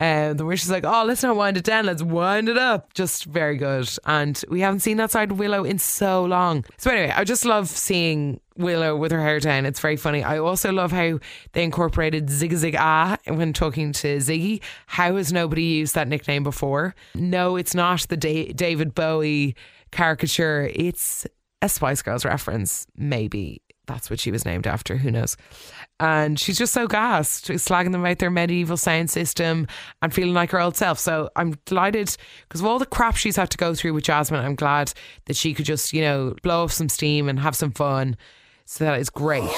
Um, 0.00 0.36
the 0.36 0.44
way 0.44 0.54
she's 0.54 0.70
like, 0.70 0.84
oh, 0.84 1.04
let's 1.04 1.24
not 1.24 1.34
wind 1.34 1.56
it 1.56 1.64
down, 1.64 1.86
let's 1.86 2.02
wind 2.02 2.48
it 2.48 2.56
up. 2.56 2.94
Just 2.94 3.24
very 3.24 3.56
good. 3.56 3.88
And 4.06 4.40
we 4.48 4.60
haven't 4.60 4.80
seen 4.80 4.96
that 4.98 5.10
side 5.10 5.32
of 5.32 5.38
Willow 5.38 5.64
in 5.64 5.78
so 5.78 6.24
long. 6.24 6.64
So, 6.76 6.90
anyway, 6.90 7.12
I 7.16 7.24
just 7.24 7.44
love 7.44 7.68
seeing 7.68 8.40
Willow 8.56 8.96
with 8.96 9.10
her 9.10 9.20
hair 9.20 9.40
down. 9.40 9.66
It's 9.66 9.80
very 9.80 9.96
funny. 9.96 10.22
I 10.22 10.38
also 10.38 10.72
love 10.72 10.92
how 10.92 11.18
they 11.52 11.64
incorporated 11.64 12.30
Zig 12.30 12.54
Zig 12.54 12.76
Ah 12.78 13.16
when 13.26 13.52
talking 13.52 13.92
to 13.94 14.18
Ziggy. 14.18 14.60
How 14.86 15.16
has 15.16 15.32
nobody 15.32 15.64
used 15.64 15.96
that 15.96 16.06
nickname 16.06 16.44
before? 16.44 16.94
No, 17.16 17.56
it's 17.56 17.74
not 17.74 18.06
the 18.08 18.16
da- 18.16 18.52
David 18.52 18.94
Bowie 18.94 19.56
caricature. 19.90 20.70
It's 20.74 21.26
a 21.60 21.68
Spice 21.68 22.02
Girls 22.02 22.24
reference, 22.24 22.86
maybe. 22.96 23.62
That's 23.88 24.08
what 24.08 24.20
she 24.20 24.30
was 24.30 24.44
named 24.44 24.66
after. 24.66 24.96
Who 24.96 25.10
knows? 25.10 25.36
and 26.00 26.38
she's 26.38 26.58
just 26.58 26.72
so 26.72 26.86
gassed, 26.86 27.48
slagging 27.48 27.92
them 27.92 28.02
about 28.02 28.18
their 28.18 28.30
medieval 28.30 28.76
sound 28.76 29.10
system 29.10 29.66
and 30.00 30.14
feeling 30.14 30.34
like 30.34 30.50
her 30.50 30.60
old 30.60 30.76
self. 30.76 30.98
So 30.98 31.28
I'm 31.34 31.54
delighted 31.64 32.16
because 32.48 32.60
of 32.60 32.66
all 32.66 32.78
the 32.78 32.86
crap 32.86 33.16
she's 33.16 33.36
had 33.36 33.50
to 33.50 33.56
go 33.56 33.74
through 33.74 33.94
with 33.94 34.04
Jasmine. 34.04 34.44
I'm 34.44 34.54
glad 34.54 34.92
that 35.26 35.36
she 35.36 35.54
could 35.54 35.64
just, 35.64 35.92
you 35.92 36.02
know, 36.02 36.36
blow 36.42 36.64
off 36.64 36.72
some 36.72 36.88
steam 36.88 37.28
and 37.28 37.40
have 37.40 37.56
some 37.56 37.72
fun. 37.72 38.16
So 38.64 38.84
that 38.84 39.00
is 39.00 39.10
great. 39.10 39.50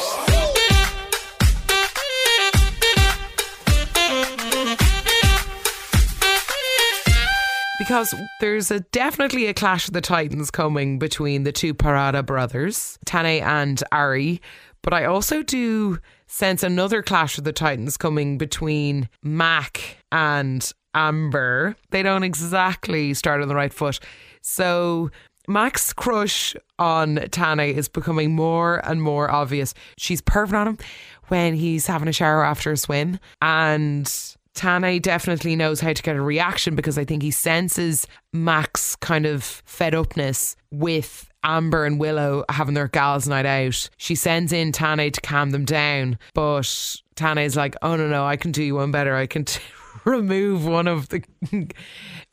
Because 7.81 8.15
there's 8.41 8.71
a 8.71 8.81
definitely 8.81 9.47
a 9.47 9.55
clash 9.55 9.89
of 9.89 9.95
the 9.95 10.03
titans 10.03 10.51
coming 10.51 10.99
between 10.99 11.45
the 11.45 11.51
two 11.51 11.73
Parata 11.73 12.25
brothers, 12.25 12.99
Tane 13.07 13.43
and 13.43 13.83
Ari. 13.91 14.43
But 14.83 14.93
I 14.93 15.07
also 15.07 15.43
do 15.43 15.99
sense 16.27 16.63
another 16.63 17.03
clash 17.03 17.39
of 17.39 17.45
the 17.45 17.55
titans 17.55 17.97
coming 17.97 18.37
between 18.37 19.09
Mac 19.23 19.97
and 20.13 20.71
Amber. 20.95 21.75
They 21.89 22.03
don't 22.03 22.23
exactly 22.23 23.15
start 23.15 23.41
on 23.41 23.49
the 23.49 23.55
right 23.55 23.73
foot. 23.73 23.99
So 24.43 25.11
Mac's 25.49 25.95
crush 25.95 26.55
on 26.79 27.17
Tane 27.31 27.61
is 27.61 27.89
becoming 27.89 28.37
more 28.37 28.87
and 28.87 29.01
more 29.01 29.31
obvious. 29.31 29.73
She's 29.97 30.21
perving 30.21 30.53
on 30.53 30.67
him 30.69 30.79
when 31.29 31.55
he's 31.55 31.87
having 31.87 32.09
a 32.09 32.13
shower 32.13 32.45
after 32.45 32.73
a 32.73 32.77
swim. 32.77 33.19
And 33.41 34.37
Tane 34.55 35.01
definitely 35.01 35.57
knows 35.57 35.81
how 35.81 35.93
to 35.93 36.03
get 36.03 36.17
a 36.17 36.21
reaction 36.21 36.75
because 36.75 36.99
I 36.99 37.05
think 37.05 37.23
he 37.23 37.31
senses 37.31 38.07
Mac's 38.33 38.97
kind 38.97 39.27
of 39.27 39.45
fed 39.65 39.95
upness 39.95 40.57
with 40.71 41.31
Amber 41.43 41.85
and 41.85 41.99
Willow 41.99 42.45
having 42.49 42.75
their 42.75 42.89
gals 42.89 43.27
night 43.29 43.47
out. 43.47 43.89
She 43.97 44.15
sends 44.15 44.53
in 44.53 44.73
Tane 44.73 45.11
to 45.11 45.21
calm 45.21 45.51
them 45.51 45.65
down, 45.65 46.19
but 46.35 46.97
Tane 47.15 47.39
is 47.39 47.57
like, 47.57 47.77
"Oh 47.83 47.97
no, 47.97 48.09
no, 48.09 48.27
I 48.27 48.37
can 48.37 48.53
do 48.53 48.63
you 48.63 48.75
one 48.75 48.91
better. 48.91 49.17
I 49.17 49.27
can 49.27 49.45
t- 49.45 49.61
remove 50.05 50.67
one 50.67 50.89
of 50.89 51.09
the 51.09 51.23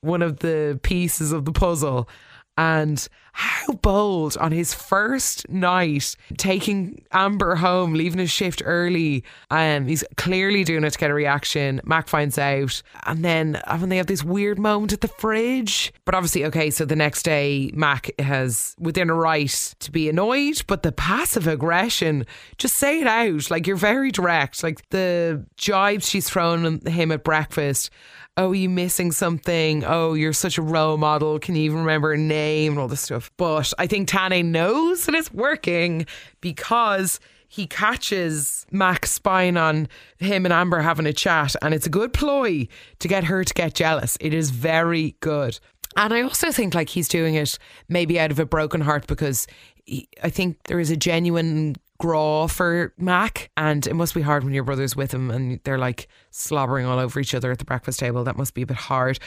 one 0.02 0.22
of 0.22 0.40
the 0.40 0.80
pieces 0.84 1.32
of 1.32 1.46
the 1.46 1.54
puzzle." 1.54 2.10
And 2.58 3.08
how 3.38 3.72
bold 3.74 4.36
on 4.38 4.52
his 4.52 4.74
first 4.74 5.48
night, 5.48 6.16
taking 6.38 7.04
Amber 7.12 7.54
home, 7.54 7.94
leaving 7.94 8.18
his 8.18 8.32
shift 8.32 8.64
early. 8.66 9.24
Um, 9.52 9.86
he's 9.86 10.04
clearly 10.16 10.64
doing 10.64 10.84
it 10.84 10.90
to 10.90 10.98
get 10.98 11.12
a 11.12 11.14
reaction. 11.14 11.80
Mac 11.84 12.08
finds 12.08 12.40
out, 12.40 12.82
and 13.06 13.24
then 13.24 13.62
when 13.78 13.90
they 13.90 13.98
have 13.98 14.08
this 14.08 14.24
weird 14.24 14.58
moment 14.58 14.92
at 14.92 15.02
the 15.02 15.08
fridge. 15.08 15.94
But 16.04 16.16
obviously, 16.16 16.46
okay, 16.46 16.72
so 16.72 16.84
the 16.84 16.96
next 16.96 17.22
day, 17.22 17.70
Mac 17.76 18.10
has 18.20 18.76
within 18.80 19.12
a 19.12 19.14
right 19.14 19.76
to 19.82 19.92
be 19.92 20.10
annoyed, 20.10 20.64
but 20.66 20.82
the 20.82 20.92
passive 20.92 21.46
aggression, 21.46 22.26
just 22.58 22.78
say 22.78 23.02
it 23.02 23.08
out. 23.08 23.52
Like 23.52 23.68
you're 23.68 23.76
very 23.76 24.10
direct. 24.10 24.64
Like 24.64 24.90
the 24.90 25.46
jibes 25.58 26.10
she's 26.10 26.28
thrown 26.28 26.80
him 26.88 27.12
at 27.12 27.24
breakfast 27.24 27.92
oh, 28.38 28.52
you 28.52 28.70
missing 28.70 29.12
something? 29.12 29.84
Oh, 29.84 30.14
you're 30.14 30.32
such 30.32 30.58
a 30.58 30.62
role 30.62 30.98
model. 30.98 31.40
Can 31.40 31.56
you 31.56 31.64
even 31.64 31.80
remember 31.80 32.14
a 32.14 32.18
name? 32.18 32.74
and 32.74 32.80
all 32.80 32.88
this 32.88 33.02
stuff. 33.02 33.32
But 33.38 33.74
I 33.78 33.88
think 33.88 34.08
Tane 34.08 34.52
knows 34.52 35.06
that 35.06 35.16
it's 35.16 35.34
working 35.34 36.06
because 36.40 37.20
he 37.48 37.66
catches 37.66 38.66
Max 38.72 39.12
spying 39.12 39.58
on 39.58 39.88
him 40.18 40.46
and 40.46 40.54
Amber 40.54 40.80
having 40.80 41.06
a 41.06 41.14
chat, 41.14 41.56
and 41.62 41.74
it's 41.74 41.88
a 41.88 41.90
good 41.90 42.14
ploy 42.14 42.68
to 43.00 43.08
get 43.08 43.24
her 43.26 43.44
to 43.44 43.54
get 43.54 43.74
jealous. 43.74 44.18
It 44.20 44.34
is 44.34 44.52
very 44.52 45.16
good. 45.22 45.60
And 45.96 46.14
I 46.14 46.22
also 46.22 46.52
think 46.52 46.76
like 46.76 46.90
he's 46.90 47.08
doing 47.08 47.36
it 47.36 47.58
maybe 47.90 48.20
out 48.20 48.32
of 48.32 48.40
a 48.40 48.46
broken 48.46 48.82
heart 48.82 49.08
because 49.08 49.48
he, 49.86 50.08
I 50.22 50.30
think 50.30 50.62
there 50.64 50.80
is 50.80 50.92
a 50.92 50.98
genuine 50.98 51.76
graw 51.98 52.48
for 52.48 52.94
Mac, 52.98 53.50
and 53.58 53.86
it 53.88 53.94
must 53.94 54.14
be 54.14 54.22
hard 54.22 54.44
when 54.44 54.54
your 54.54 54.64
brother's 54.64 54.96
with 54.96 55.14
him 55.14 55.32
and 55.32 55.60
they're 55.64 55.78
like 55.78 56.08
slobbering 56.32 56.86
all 56.86 57.00
over 57.00 57.20
each 57.20 57.34
other 57.34 57.52
at 57.52 57.60
the 57.60 57.66
breakfast 57.66 58.00
table. 58.00 58.24
That 58.24 58.38
must 58.38 58.54
be 58.54 58.62
a 58.62 58.68
bit 58.68 58.78
hard. 58.78 59.20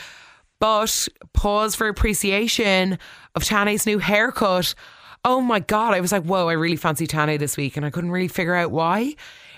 But 0.61 1.09
pause 1.33 1.75
for 1.75 1.89
appreciation 1.89 2.99
of 3.35 3.45
Tane's 3.45 3.87
new 3.87 3.99
haircut. 3.99 4.75
Oh 5.25 5.41
my 5.41 5.61
God, 5.61 5.95
I 5.95 6.01
was 6.01 6.13
like, 6.13 6.25
whoa, 6.25 6.49
I 6.49 6.53
really 6.53 6.77
fancy 6.77 7.07
Tane 7.07 7.39
this 7.39 7.57
week, 7.57 7.77
and 7.77 7.85
I 7.85 7.91
couldn't 7.91 8.11
really 8.11 8.29
figure 8.29 8.55
out 8.55 8.71
why. 8.71 9.15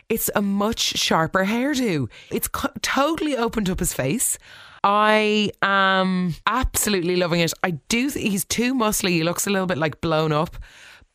It's 0.09 0.31
a 0.35 0.43
much 0.43 0.79
sharper 0.79 1.45
hairdo. 1.45 2.09
It's 2.31 2.49
co- 2.49 2.73
totally 2.83 3.37
opened 3.37 3.71
up 3.71 3.79
his 3.79 3.93
face. 3.93 4.39
I 4.85 5.53
am 5.63 6.35
absolutely 6.47 7.17
loving 7.17 7.41
it. 7.41 7.53
I 7.63 7.73
do. 7.89 8.09
He's 8.09 8.45
too 8.45 8.75
muscly. 8.75 9.11
He 9.11 9.23
looks 9.23 9.47
a 9.47 9.51
little 9.51 9.67
bit 9.67 9.79
like 9.79 10.01
blown 10.01 10.33
up. 10.33 10.57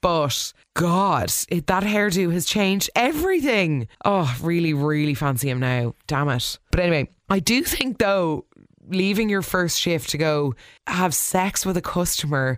But 0.02 0.54
God, 0.76 1.32
it, 1.50 1.68
that 1.68 1.84
hairdo 1.84 2.32
has 2.32 2.46
changed 2.46 2.90
everything. 2.96 3.88
Oh, 4.06 4.36
really, 4.42 4.74
really 4.74 5.14
fancy 5.14 5.50
him 5.50 5.60
now. 5.60 5.96
Damn 6.06 6.30
it. 6.30 6.60
But 6.72 6.82
anyway, 6.82 7.10
I 7.30 7.40
do 7.40 7.64
think 7.64 7.98
though, 7.98 8.46
leaving 8.88 9.30
your 9.30 9.42
first 9.42 9.80
shift 9.80 10.10
to 10.12 10.18
go 10.18 10.56
have 10.86 11.14
sex 11.14 11.66
with 11.66 11.78
a 11.78 11.82
customer 11.82 12.58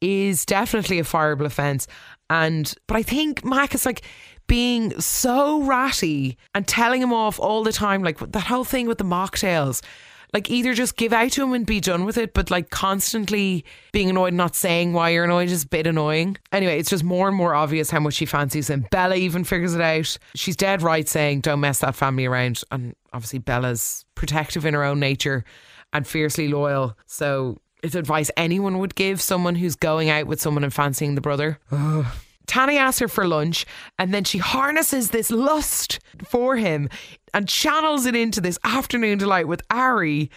is 0.00 0.46
definitely 0.46 0.98
a 0.98 1.04
fireable 1.04 1.44
offence. 1.44 1.86
And 2.30 2.72
but 2.86 2.96
I 2.96 3.02
think 3.02 3.44
Mac 3.44 3.74
is 3.74 3.86
like 3.86 4.02
being 4.46 4.98
so 4.98 5.62
ratty 5.62 6.38
and 6.54 6.66
telling 6.66 7.02
him 7.02 7.12
off 7.12 7.38
all 7.38 7.62
the 7.62 7.72
time, 7.72 8.02
like 8.02 8.18
that 8.18 8.44
whole 8.44 8.64
thing 8.64 8.86
with 8.86 8.98
the 8.98 9.04
mocktails. 9.04 9.82
Like 10.32 10.50
either 10.50 10.74
just 10.74 10.96
give 10.96 11.12
out 11.12 11.32
to 11.32 11.42
him 11.42 11.52
and 11.52 11.64
be 11.64 11.80
done 11.80 12.04
with 12.04 12.18
it, 12.18 12.34
but 12.34 12.50
like 12.50 12.70
constantly 12.70 13.64
being 13.92 14.10
annoyed, 14.10 14.34
not 14.34 14.54
saying 14.54 14.92
why 14.92 15.10
you're 15.10 15.24
annoyed 15.24 15.48
is 15.48 15.64
a 15.64 15.68
bit 15.68 15.86
annoying. 15.86 16.36
Anyway, 16.52 16.78
it's 16.78 16.90
just 16.90 17.04
more 17.04 17.28
and 17.28 17.36
more 17.36 17.54
obvious 17.54 17.90
how 17.90 18.00
much 18.00 18.14
she 18.14 18.26
fancies 18.26 18.68
him. 18.68 18.86
Bella 18.90 19.16
even 19.16 19.44
figures 19.44 19.74
it 19.74 19.80
out. 19.80 20.18
She's 20.34 20.56
dead 20.56 20.82
right 20.82 21.08
saying, 21.08 21.40
Don't 21.40 21.60
mess 21.60 21.78
that 21.80 21.94
family 21.94 22.26
around. 22.26 22.62
And 22.70 22.94
obviously 23.12 23.38
Bella's 23.38 24.04
protective 24.14 24.66
in 24.66 24.74
her 24.74 24.84
own 24.84 25.00
nature 25.00 25.44
and 25.92 26.06
fiercely 26.06 26.48
loyal. 26.48 26.96
So 27.06 27.58
it's 27.82 27.94
advice 27.94 28.30
anyone 28.36 28.78
would 28.78 28.94
give 28.94 29.20
someone 29.20 29.54
who's 29.54 29.76
going 29.76 30.10
out 30.10 30.26
with 30.26 30.40
someone 30.40 30.64
and 30.64 30.74
fancying 30.74 31.14
the 31.14 31.20
brother. 31.20 31.58
Ugh. 31.70 32.06
Tane 32.48 32.70
asks 32.70 32.98
her 32.98 33.08
for 33.08 33.26
lunch 33.26 33.64
and 33.98 34.12
then 34.12 34.24
she 34.24 34.38
harnesses 34.38 35.10
this 35.10 35.30
lust 35.30 36.00
for 36.26 36.56
him 36.56 36.88
and 37.32 37.48
channels 37.48 38.06
it 38.06 38.16
into 38.16 38.40
this 38.40 38.58
afternoon 38.64 39.18
delight 39.18 39.46
with 39.46 39.62
Ari 39.70 40.30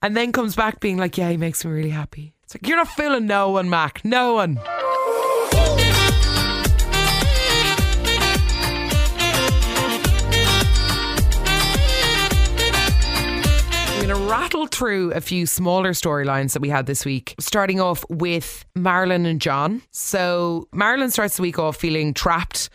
and 0.00 0.16
then 0.16 0.32
comes 0.32 0.56
back 0.56 0.80
being 0.80 0.96
like, 0.96 1.18
Yeah, 1.18 1.30
he 1.30 1.36
makes 1.36 1.64
me 1.64 1.70
really 1.72 1.90
happy. 1.90 2.32
It's 2.44 2.54
like, 2.54 2.66
You're 2.66 2.76
not 2.78 2.88
fooling 2.88 3.26
no 3.26 3.50
one, 3.50 3.68
Mac. 3.68 4.04
No 4.04 4.34
one. 4.34 4.58
Rattle 14.26 14.66
through 14.66 15.12
a 15.12 15.20
few 15.20 15.46
smaller 15.46 15.92
storylines 15.92 16.52
that 16.52 16.60
we 16.60 16.68
had 16.68 16.86
this 16.86 17.04
week, 17.04 17.34
starting 17.38 17.80
off 17.80 18.04
with 18.10 18.64
Marilyn 18.74 19.24
and 19.24 19.40
John. 19.40 19.82
So, 19.92 20.68
Marilyn 20.72 21.10
starts 21.10 21.36
the 21.36 21.42
week 21.42 21.58
off 21.58 21.76
feeling 21.76 22.12
trapped. 22.12 22.68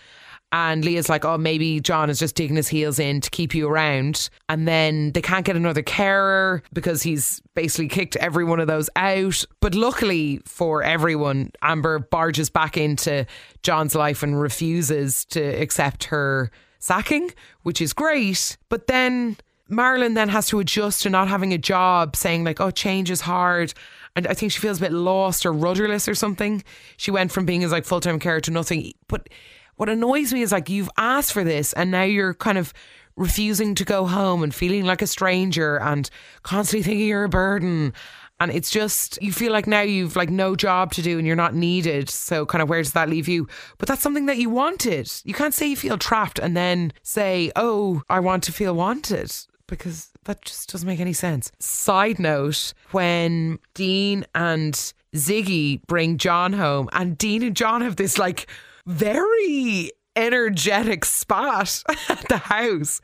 And 0.53 0.83
Leah's 0.83 1.07
like, 1.07 1.23
oh, 1.23 1.37
maybe 1.37 1.79
John 1.79 2.09
is 2.09 2.19
just 2.19 2.35
digging 2.35 2.57
his 2.57 2.67
heels 2.67 2.99
in 2.99 3.21
to 3.21 3.29
keep 3.29 3.55
you 3.55 3.69
around. 3.69 4.29
And 4.49 4.67
then 4.67 5.13
they 5.13 5.21
can't 5.21 5.45
get 5.45 5.55
another 5.55 5.81
carer 5.81 6.61
because 6.73 7.01
he's 7.01 7.41
basically 7.55 7.87
kicked 7.87 8.17
every 8.17 8.43
one 8.43 8.59
of 8.59 8.67
those 8.67 8.89
out. 8.97 9.45
But 9.61 9.75
luckily 9.75 10.41
for 10.45 10.83
everyone, 10.83 11.51
Amber 11.61 11.99
barges 11.99 12.49
back 12.49 12.75
into 12.75 13.25
John's 13.63 13.95
life 13.95 14.23
and 14.23 14.41
refuses 14.41 15.23
to 15.25 15.41
accept 15.41 16.05
her 16.05 16.51
sacking, 16.79 17.31
which 17.63 17.79
is 17.79 17.93
great. 17.93 18.57
But 18.67 18.87
then 18.87 19.37
Marilyn 19.71 20.15
then 20.15 20.27
has 20.29 20.47
to 20.47 20.59
adjust 20.59 21.03
to 21.03 21.09
not 21.09 21.29
having 21.29 21.53
a 21.53 21.57
job, 21.57 22.15
saying 22.15 22.43
like, 22.43 22.59
"Oh, 22.59 22.71
change 22.71 23.09
is 23.09 23.21
hard," 23.21 23.73
and 24.15 24.27
I 24.27 24.33
think 24.33 24.51
she 24.51 24.59
feels 24.59 24.79
a 24.79 24.81
bit 24.81 24.91
lost 24.91 25.45
or 25.45 25.53
rudderless 25.53 26.09
or 26.09 26.15
something. 26.15 26.63
She 26.97 27.09
went 27.09 27.31
from 27.31 27.45
being 27.45 27.63
as 27.63 27.71
like 27.71 27.85
full 27.85 28.01
time 28.01 28.19
carer 28.19 28.41
to 28.41 28.51
nothing. 28.51 28.91
But 29.07 29.29
what 29.77 29.89
annoys 29.89 30.33
me 30.33 30.41
is 30.41 30.51
like 30.51 30.69
you've 30.69 30.89
asked 30.97 31.31
for 31.31 31.45
this, 31.45 31.71
and 31.73 31.89
now 31.89 32.03
you're 32.03 32.33
kind 32.33 32.57
of 32.57 32.73
refusing 33.15 33.73
to 33.75 33.85
go 33.85 34.05
home 34.05 34.43
and 34.43 34.53
feeling 34.53 34.83
like 34.85 35.01
a 35.01 35.07
stranger 35.07 35.79
and 35.79 36.09
constantly 36.43 36.83
thinking 36.83 37.07
you're 37.07 37.23
a 37.23 37.29
burden. 37.29 37.93
And 38.41 38.51
it's 38.51 38.71
just 38.71 39.21
you 39.21 39.31
feel 39.31 39.51
like 39.51 39.67
now 39.67 39.81
you've 39.81 40.15
like 40.15 40.29
no 40.29 40.55
job 40.55 40.91
to 40.93 41.01
do 41.01 41.17
and 41.17 41.27
you're 41.27 41.35
not 41.35 41.53
needed. 41.53 42.09
So 42.09 42.45
kind 42.45 42.61
of 42.61 42.69
where 42.69 42.81
does 42.81 42.93
that 42.93 43.09
leave 43.09 43.27
you? 43.27 43.47
But 43.77 43.87
that's 43.87 44.01
something 44.01 44.25
that 44.25 44.37
you 44.37 44.49
wanted. 44.49 45.09
You 45.23 45.33
can't 45.33 45.53
say 45.53 45.67
you 45.67 45.77
feel 45.77 45.97
trapped 45.97 46.39
and 46.39 46.57
then 46.57 46.91
say, 47.03 47.51
"Oh, 47.55 48.01
I 48.09 48.19
want 48.19 48.43
to 48.43 48.51
feel 48.51 48.73
wanted." 48.75 49.31
Because 49.71 50.09
that 50.25 50.43
just 50.43 50.71
doesn't 50.71 50.85
make 50.85 50.99
any 50.99 51.13
sense. 51.13 51.51
Side 51.57 52.19
note 52.19 52.73
when 52.91 53.57
Dean 53.73 54.25
and 54.35 54.73
Ziggy 55.15 55.81
bring 55.87 56.17
John 56.17 56.53
home, 56.53 56.89
and 56.91 57.17
Dean 57.17 57.41
and 57.41 57.55
John 57.55 57.81
have 57.81 57.95
this 57.95 58.19
like 58.19 58.47
very 58.85 59.89
energetic 60.15 61.05
spot 61.05 61.83
at 62.09 62.27
the 62.27 62.37
house. 62.37 63.01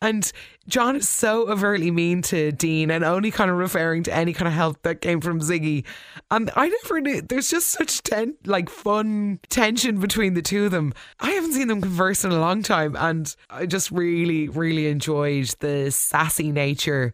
And 0.00 0.30
John 0.70 0.94
is 0.94 1.08
so 1.08 1.48
overtly 1.50 1.90
mean 1.90 2.22
to 2.22 2.52
Dean 2.52 2.90
and 2.90 3.02
only 3.04 3.32
kind 3.32 3.50
of 3.50 3.56
referring 3.56 4.04
to 4.04 4.14
any 4.14 4.32
kind 4.32 4.46
of 4.46 4.54
help 4.54 4.80
that 4.82 5.00
came 5.00 5.20
from 5.20 5.40
Ziggy. 5.40 5.84
And 6.30 6.50
I 6.54 6.68
never 6.68 7.00
knew 7.00 7.20
there's 7.22 7.50
just 7.50 7.68
such 7.68 8.02
ten 8.04 8.36
like 8.46 8.70
fun 8.70 9.40
tension 9.48 9.98
between 9.98 10.34
the 10.34 10.42
two 10.42 10.66
of 10.66 10.70
them. 10.70 10.94
I 11.18 11.32
haven't 11.32 11.54
seen 11.54 11.66
them 11.66 11.80
converse 11.80 12.24
in 12.24 12.30
a 12.30 12.38
long 12.38 12.62
time 12.62 12.96
and 12.96 13.34
I 13.50 13.66
just 13.66 13.90
really, 13.90 14.48
really 14.48 14.86
enjoyed 14.86 15.52
the 15.58 15.90
sassy 15.90 16.52
nature 16.52 17.12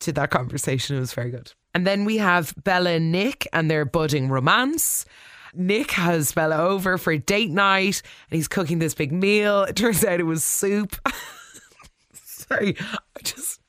to 0.00 0.12
that 0.12 0.30
conversation. 0.30 0.96
It 0.96 1.00
was 1.00 1.14
very 1.14 1.30
good. 1.30 1.52
And 1.74 1.86
then 1.86 2.04
we 2.04 2.16
have 2.16 2.54
Bella 2.64 2.90
and 2.90 3.12
Nick 3.12 3.46
and 3.52 3.70
their 3.70 3.84
budding 3.84 4.28
romance. 4.28 5.06
Nick 5.54 5.92
has 5.92 6.32
Bella 6.32 6.56
over 6.56 6.98
for 6.98 7.12
a 7.12 7.18
date 7.18 7.50
night 7.50 8.02
and 8.30 8.36
he's 8.36 8.48
cooking 8.48 8.80
this 8.80 8.94
big 8.94 9.12
meal. 9.12 9.62
It 9.62 9.76
turns 9.76 10.04
out 10.04 10.18
it 10.18 10.24
was 10.24 10.42
soup. 10.42 10.96
Sorry, 12.48 12.76
I 12.80 13.22
just. 13.22 13.60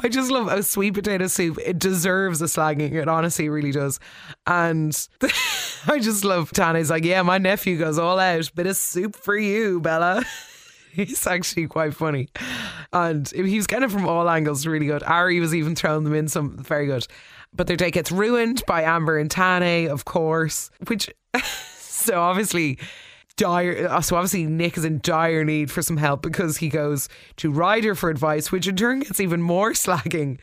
I 0.00 0.08
just 0.08 0.30
love 0.30 0.48
a 0.48 0.62
sweet 0.62 0.92
potato 0.92 1.28
soup. 1.28 1.58
It 1.64 1.78
deserves 1.78 2.42
a 2.42 2.44
slagging. 2.44 2.92
It 2.92 3.08
honestly 3.08 3.48
really 3.48 3.72
does. 3.72 3.98
And 4.46 5.08
I 5.86 5.98
just 5.98 6.24
love 6.24 6.52
Tane's 6.52 6.90
like, 6.90 7.04
yeah, 7.04 7.22
my 7.22 7.38
nephew 7.38 7.78
goes 7.78 7.98
all 7.98 8.18
out. 8.18 8.50
Bit 8.54 8.66
of 8.66 8.76
soup 8.76 9.16
for 9.16 9.36
you, 9.36 9.80
Bella. 9.80 10.24
He's 10.92 11.26
actually 11.26 11.68
quite 11.68 11.94
funny. 11.94 12.28
And 12.92 13.28
he 13.28 13.56
was 13.56 13.66
kind 13.66 13.84
of 13.84 13.92
from 13.92 14.08
all 14.08 14.28
angles 14.28 14.66
really 14.66 14.86
good. 14.86 15.02
Ari 15.02 15.40
was 15.40 15.54
even 15.54 15.74
throwing 15.74 16.04
them 16.04 16.14
in 16.14 16.28
some 16.28 16.56
very 16.56 16.86
good. 16.86 17.06
But 17.54 17.66
their 17.66 17.76
day 17.76 17.90
gets 17.90 18.10
ruined 18.10 18.62
by 18.66 18.82
Amber 18.82 19.18
and 19.18 19.30
Tane, 19.30 19.88
of 19.90 20.04
course, 20.04 20.70
which 20.88 21.10
so 21.78 22.20
obviously 22.20 22.78
dire 23.36 23.88
uh, 23.90 24.00
so 24.00 24.16
obviously 24.16 24.46
Nick 24.46 24.76
is 24.76 24.84
in 24.84 25.00
dire 25.02 25.44
need 25.44 25.70
for 25.70 25.82
some 25.82 25.96
help 25.96 26.22
because 26.22 26.56
he 26.56 26.68
goes 26.68 27.08
to 27.36 27.50
Ryder 27.50 27.94
for 27.94 28.10
advice, 28.10 28.50
which 28.50 28.66
in 28.66 28.76
turn 28.76 29.00
gets 29.00 29.20
even 29.20 29.42
more 29.42 29.72
slagging, 29.72 30.38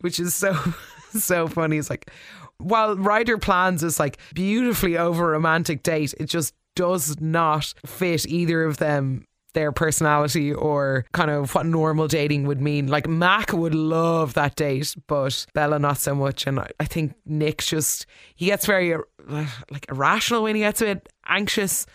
which 0.00 0.18
is 0.18 0.34
so 0.34 0.56
so 1.10 1.46
funny. 1.46 1.78
It's 1.78 1.90
like 1.90 2.10
while 2.58 2.96
Ryder 2.96 3.38
plans 3.38 3.82
this 3.82 3.98
like 3.98 4.18
beautifully 4.34 4.96
over 4.98 5.28
romantic 5.28 5.82
date, 5.82 6.14
it 6.18 6.26
just 6.26 6.54
does 6.74 7.20
not 7.20 7.74
fit 7.84 8.26
either 8.26 8.64
of 8.64 8.76
them 8.78 9.24
their 9.54 9.72
personality 9.72 10.52
or 10.52 11.04
kind 11.12 11.30
of 11.30 11.54
what 11.54 11.66
normal 11.66 12.06
dating 12.06 12.46
would 12.46 12.60
mean. 12.60 12.86
Like 12.86 13.08
Mac 13.08 13.52
would 13.52 13.74
love 13.74 14.34
that 14.34 14.54
date, 14.56 14.94
but 15.06 15.46
Bella 15.54 15.78
not 15.78 15.98
so 15.98 16.14
much. 16.14 16.46
And 16.46 16.60
I 16.60 16.84
think 16.84 17.14
Nick 17.26 17.62
just 17.62 18.06
he 18.36 18.46
gets 18.46 18.66
very 18.66 18.94
uh, 18.94 19.46
like 19.70 19.90
irrational 19.90 20.44
when 20.44 20.54
he 20.54 20.60
gets 20.60 20.80
a 20.82 20.84
bit 20.84 21.08
anxious 21.26 21.86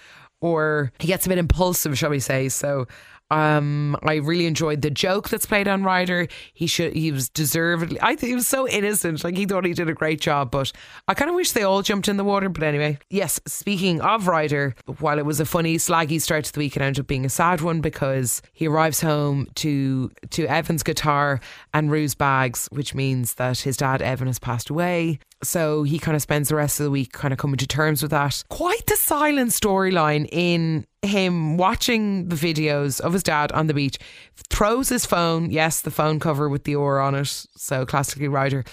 or 0.43 0.91
he 0.99 1.07
gets 1.07 1.25
a 1.25 1.29
bit 1.29 1.37
impulsive, 1.39 1.97
shall 1.97 2.11
we 2.11 2.19
say. 2.19 2.49
So 2.49 2.85
Um, 3.31 3.97
I 4.03 4.15
really 4.15 4.45
enjoyed 4.45 4.81
the 4.83 4.91
joke 4.91 5.29
that's 5.29 5.47
played 5.47 5.67
on 5.67 5.83
Ryder. 5.83 6.27
He 6.53 6.67
should 6.67 6.93
he 6.93 7.11
was 7.11 7.29
deservedly. 7.29 7.97
I 7.99 8.15
think 8.15 8.29
he 8.29 8.35
was 8.35 8.47
so 8.47 8.67
innocent. 8.67 9.23
Like 9.23 9.35
he 9.37 9.45
thought 9.47 9.65
he 9.65 9.73
did 9.73 9.89
a 9.89 9.93
great 9.93 10.21
job, 10.21 10.51
but 10.51 10.71
I 11.07 11.13
kind 11.15 11.29
of 11.31 11.35
wish 11.35 11.51
they 11.53 11.63
all 11.63 11.81
jumped 11.81 12.07
in 12.07 12.17
the 12.17 12.23
water. 12.23 12.49
But 12.49 12.63
anyway, 12.63 12.99
yes. 13.09 13.39
Speaking 13.47 14.01
of 14.01 14.27
Ryder, 14.27 14.75
while 14.99 15.17
it 15.17 15.25
was 15.25 15.39
a 15.39 15.45
funny 15.45 15.77
slaggy 15.77 16.19
start 16.21 16.45
to 16.45 16.53
the 16.53 16.59
week, 16.59 16.75
it 16.75 16.83
ended 16.83 16.99
up 16.99 17.07
being 17.07 17.25
a 17.25 17.29
sad 17.29 17.61
one 17.61 17.81
because 17.81 18.41
he 18.53 18.67
arrives 18.67 19.01
home 19.01 19.47
to 19.55 20.11
to 20.35 20.45
Evan's 20.45 20.83
guitar 20.83 21.39
and 21.73 21.89
Roo's 21.89 22.15
bags, 22.15 22.67
which 22.71 22.93
means 22.93 23.35
that 23.35 23.59
his 23.59 23.77
dad 23.77 24.01
Evan 24.01 24.27
has 24.27 24.37
passed 24.37 24.69
away. 24.69 25.17
So 25.43 25.83
he 25.83 25.99
kind 25.99 26.15
of 26.15 26.21
spends 26.21 26.49
the 26.49 26.55
rest 26.55 26.79
of 26.79 26.85
the 26.85 26.91
week 26.91 27.11
kind 27.11 27.33
of 27.33 27.37
coming 27.37 27.57
to 27.57 27.67
terms 27.67 28.01
with 28.01 28.11
that. 28.11 28.43
Quite 28.49 28.85
the 28.87 28.95
silent 28.95 29.51
storyline 29.51 30.27
in 30.31 30.85
him 31.01 31.57
watching 31.57 32.29
the 32.29 32.35
videos 32.35 33.01
of 33.01 33.13
his 33.13 33.23
dad 33.23 33.51
on 33.51 33.67
the 33.67 33.73
beach, 33.73 33.97
throws 34.49 34.89
his 34.89 35.05
phone, 35.05 35.51
yes, 35.51 35.81
the 35.81 35.91
phone 35.91 36.19
cover 36.19 36.47
with 36.49 36.63
the 36.63 36.75
oar 36.75 36.99
on 36.99 37.13
it, 37.13 37.27
so 37.55 37.85
classically 37.85 38.27
Ryder, 38.27 38.63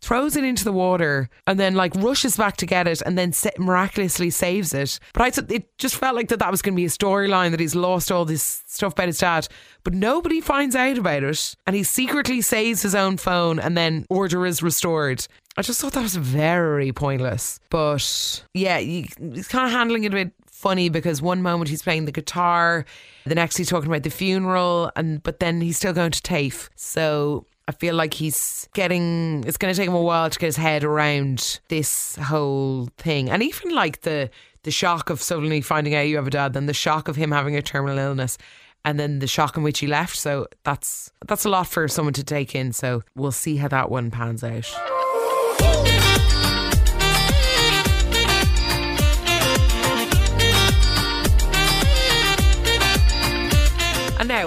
throws 0.00 0.36
it 0.36 0.44
into 0.44 0.64
the 0.64 0.72
water 0.72 1.28
and 1.46 1.60
then 1.60 1.74
like 1.74 1.94
rushes 1.96 2.36
back 2.36 2.56
to 2.56 2.66
get 2.66 2.88
it 2.88 3.02
and 3.02 3.18
then 3.18 3.32
miraculously 3.58 4.30
saves 4.30 4.72
it. 4.72 4.98
But 5.12 5.22
I 5.22 5.30
thought 5.30 5.50
it 5.52 5.76
just 5.78 5.96
felt 5.96 6.16
like 6.16 6.28
that 6.28 6.38
that 6.38 6.50
was 6.50 6.62
going 6.62 6.74
to 6.74 6.76
be 6.76 6.86
a 6.86 6.88
storyline 6.88 7.50
that 7.50 7.60
he's 7.60 7.74
lost 7.74 8.10
all 8.10 8.24
this 8.24 8.62
stuff 8.66 8.92
about 8.94 9.08
his 9.08 9.18
dad, 9.18 9.48
but 9.84 9.94
nobody 9.94 10.40
finds 10.40 10.74
out 10.74 10.98
about 10.98 11.22
it 11.22 11.54
and 11.66 11.76
he 11.76 11.82
secretly 11.82 12.40
saves 12.40 12.82
his 12.82 12.94
own 12.94 13.16
phone 13.16 13.58
and 13.58 13.76
then 13.76 14.06
order 14.08 14.46
is 14.46 14.62
restored. 14.62 15.26
I 15.56 15.62
just 15.62 15.80
thought 15.80 15.92
that 15.94 16.02
was 16.02 16.16
very 16.16 16.92
pointless. 16.92 17.60
But 17.70 18.44
yeah, 18.54 18.78
he's 18.78 19.48
kind 19.48 19.66
of 19.66 19.72
handling 19.72 20.04
it 20.04 20.12
a 20.12 20.24
bit 20.24 20.32
funny 20.46 20.88
because 20.88 21.20
one 21.20 21.42
moment 21.42 21.70
he's 21.70 21.82
playing 21.82 22.04
the 22.04 22.12
guitar, 22.12 22.84
the 23.24 23.34
next 23.34 23.56
he's 23.56 23.68
talking 23.68 23.88
about 23.88 24.02
the 24.02 24.10
funeral, 24.10 24.90
and 24.94 25.22
but 25.22 25.40
then 25.40 25.60
he's 25.60 25.76
still 25.76 25.92
going 25.92 26.12
to 26.12 26.22
TAFE. 26.22 26.68
So 26.76 27.46
I 27.66 27.72
feel 27.72 27.94
like 27.94 28.14
he's 28.14 28.68
getting. 28.74 29.44
It's 29.46 29.56
going 29.56 29.72
to 29.72 29.78
take 29.78 29.88
him 29.88 29.94
a 29.94 30.02
while 30.02 30.30
to 30.30 30.38
get 30.38 30.46
his 30.46 30.56
head 30.56 30.84
around 30.84 31.60
this 31.68 32.16
whole 32.16 32.88
thing, 32.96 33.30
and 33.30 33.42
even 33.42 33.74
like 33.74 34.02
the 34.02 34.30
the 34.62 34.70
shock 34.70 35.10
of 35.10 35.22
suddenly 35.22 35.60
finding 35.60 35.94
out 35.94 36.02
you 36.02 36.16
have 36.16 36.26
a 36.26 36.30
dad, 36.30 36.52
then 36.52 36.66
the 36.66 36.74
shock 36.74 37.08
of 37.08 37.16
him 37.16 37.32
having 37.32 37.56
a 37.56 37.62
terminal 37.62 37.98
illness, 37.98 38.36
and 38.84 39.00
then 39.00 39.18
the 39.18 39.26
shock 39.26 39.56
in 39.56 39.62
which 39.62 39.80
he 39.80 39.86
left. 39.86 40.16
So 40.16 40.46
that's 40.64 41.10
that's 41.26 41.44
a 41.44 41.48
lot 41.48 41.66
for 41.66 41.88
someone 41.88 42.14
to 42.14 42.24
take 42.24 42.54
in. 42.54 42.72
So 42.72 43.02
we'll 43.16 43.32
see 43.32 43.56
how 43.56 43.68
that 43.68 43.90
one 43.90 44.10
pans 44.10 44.44
out. 44.44 44.99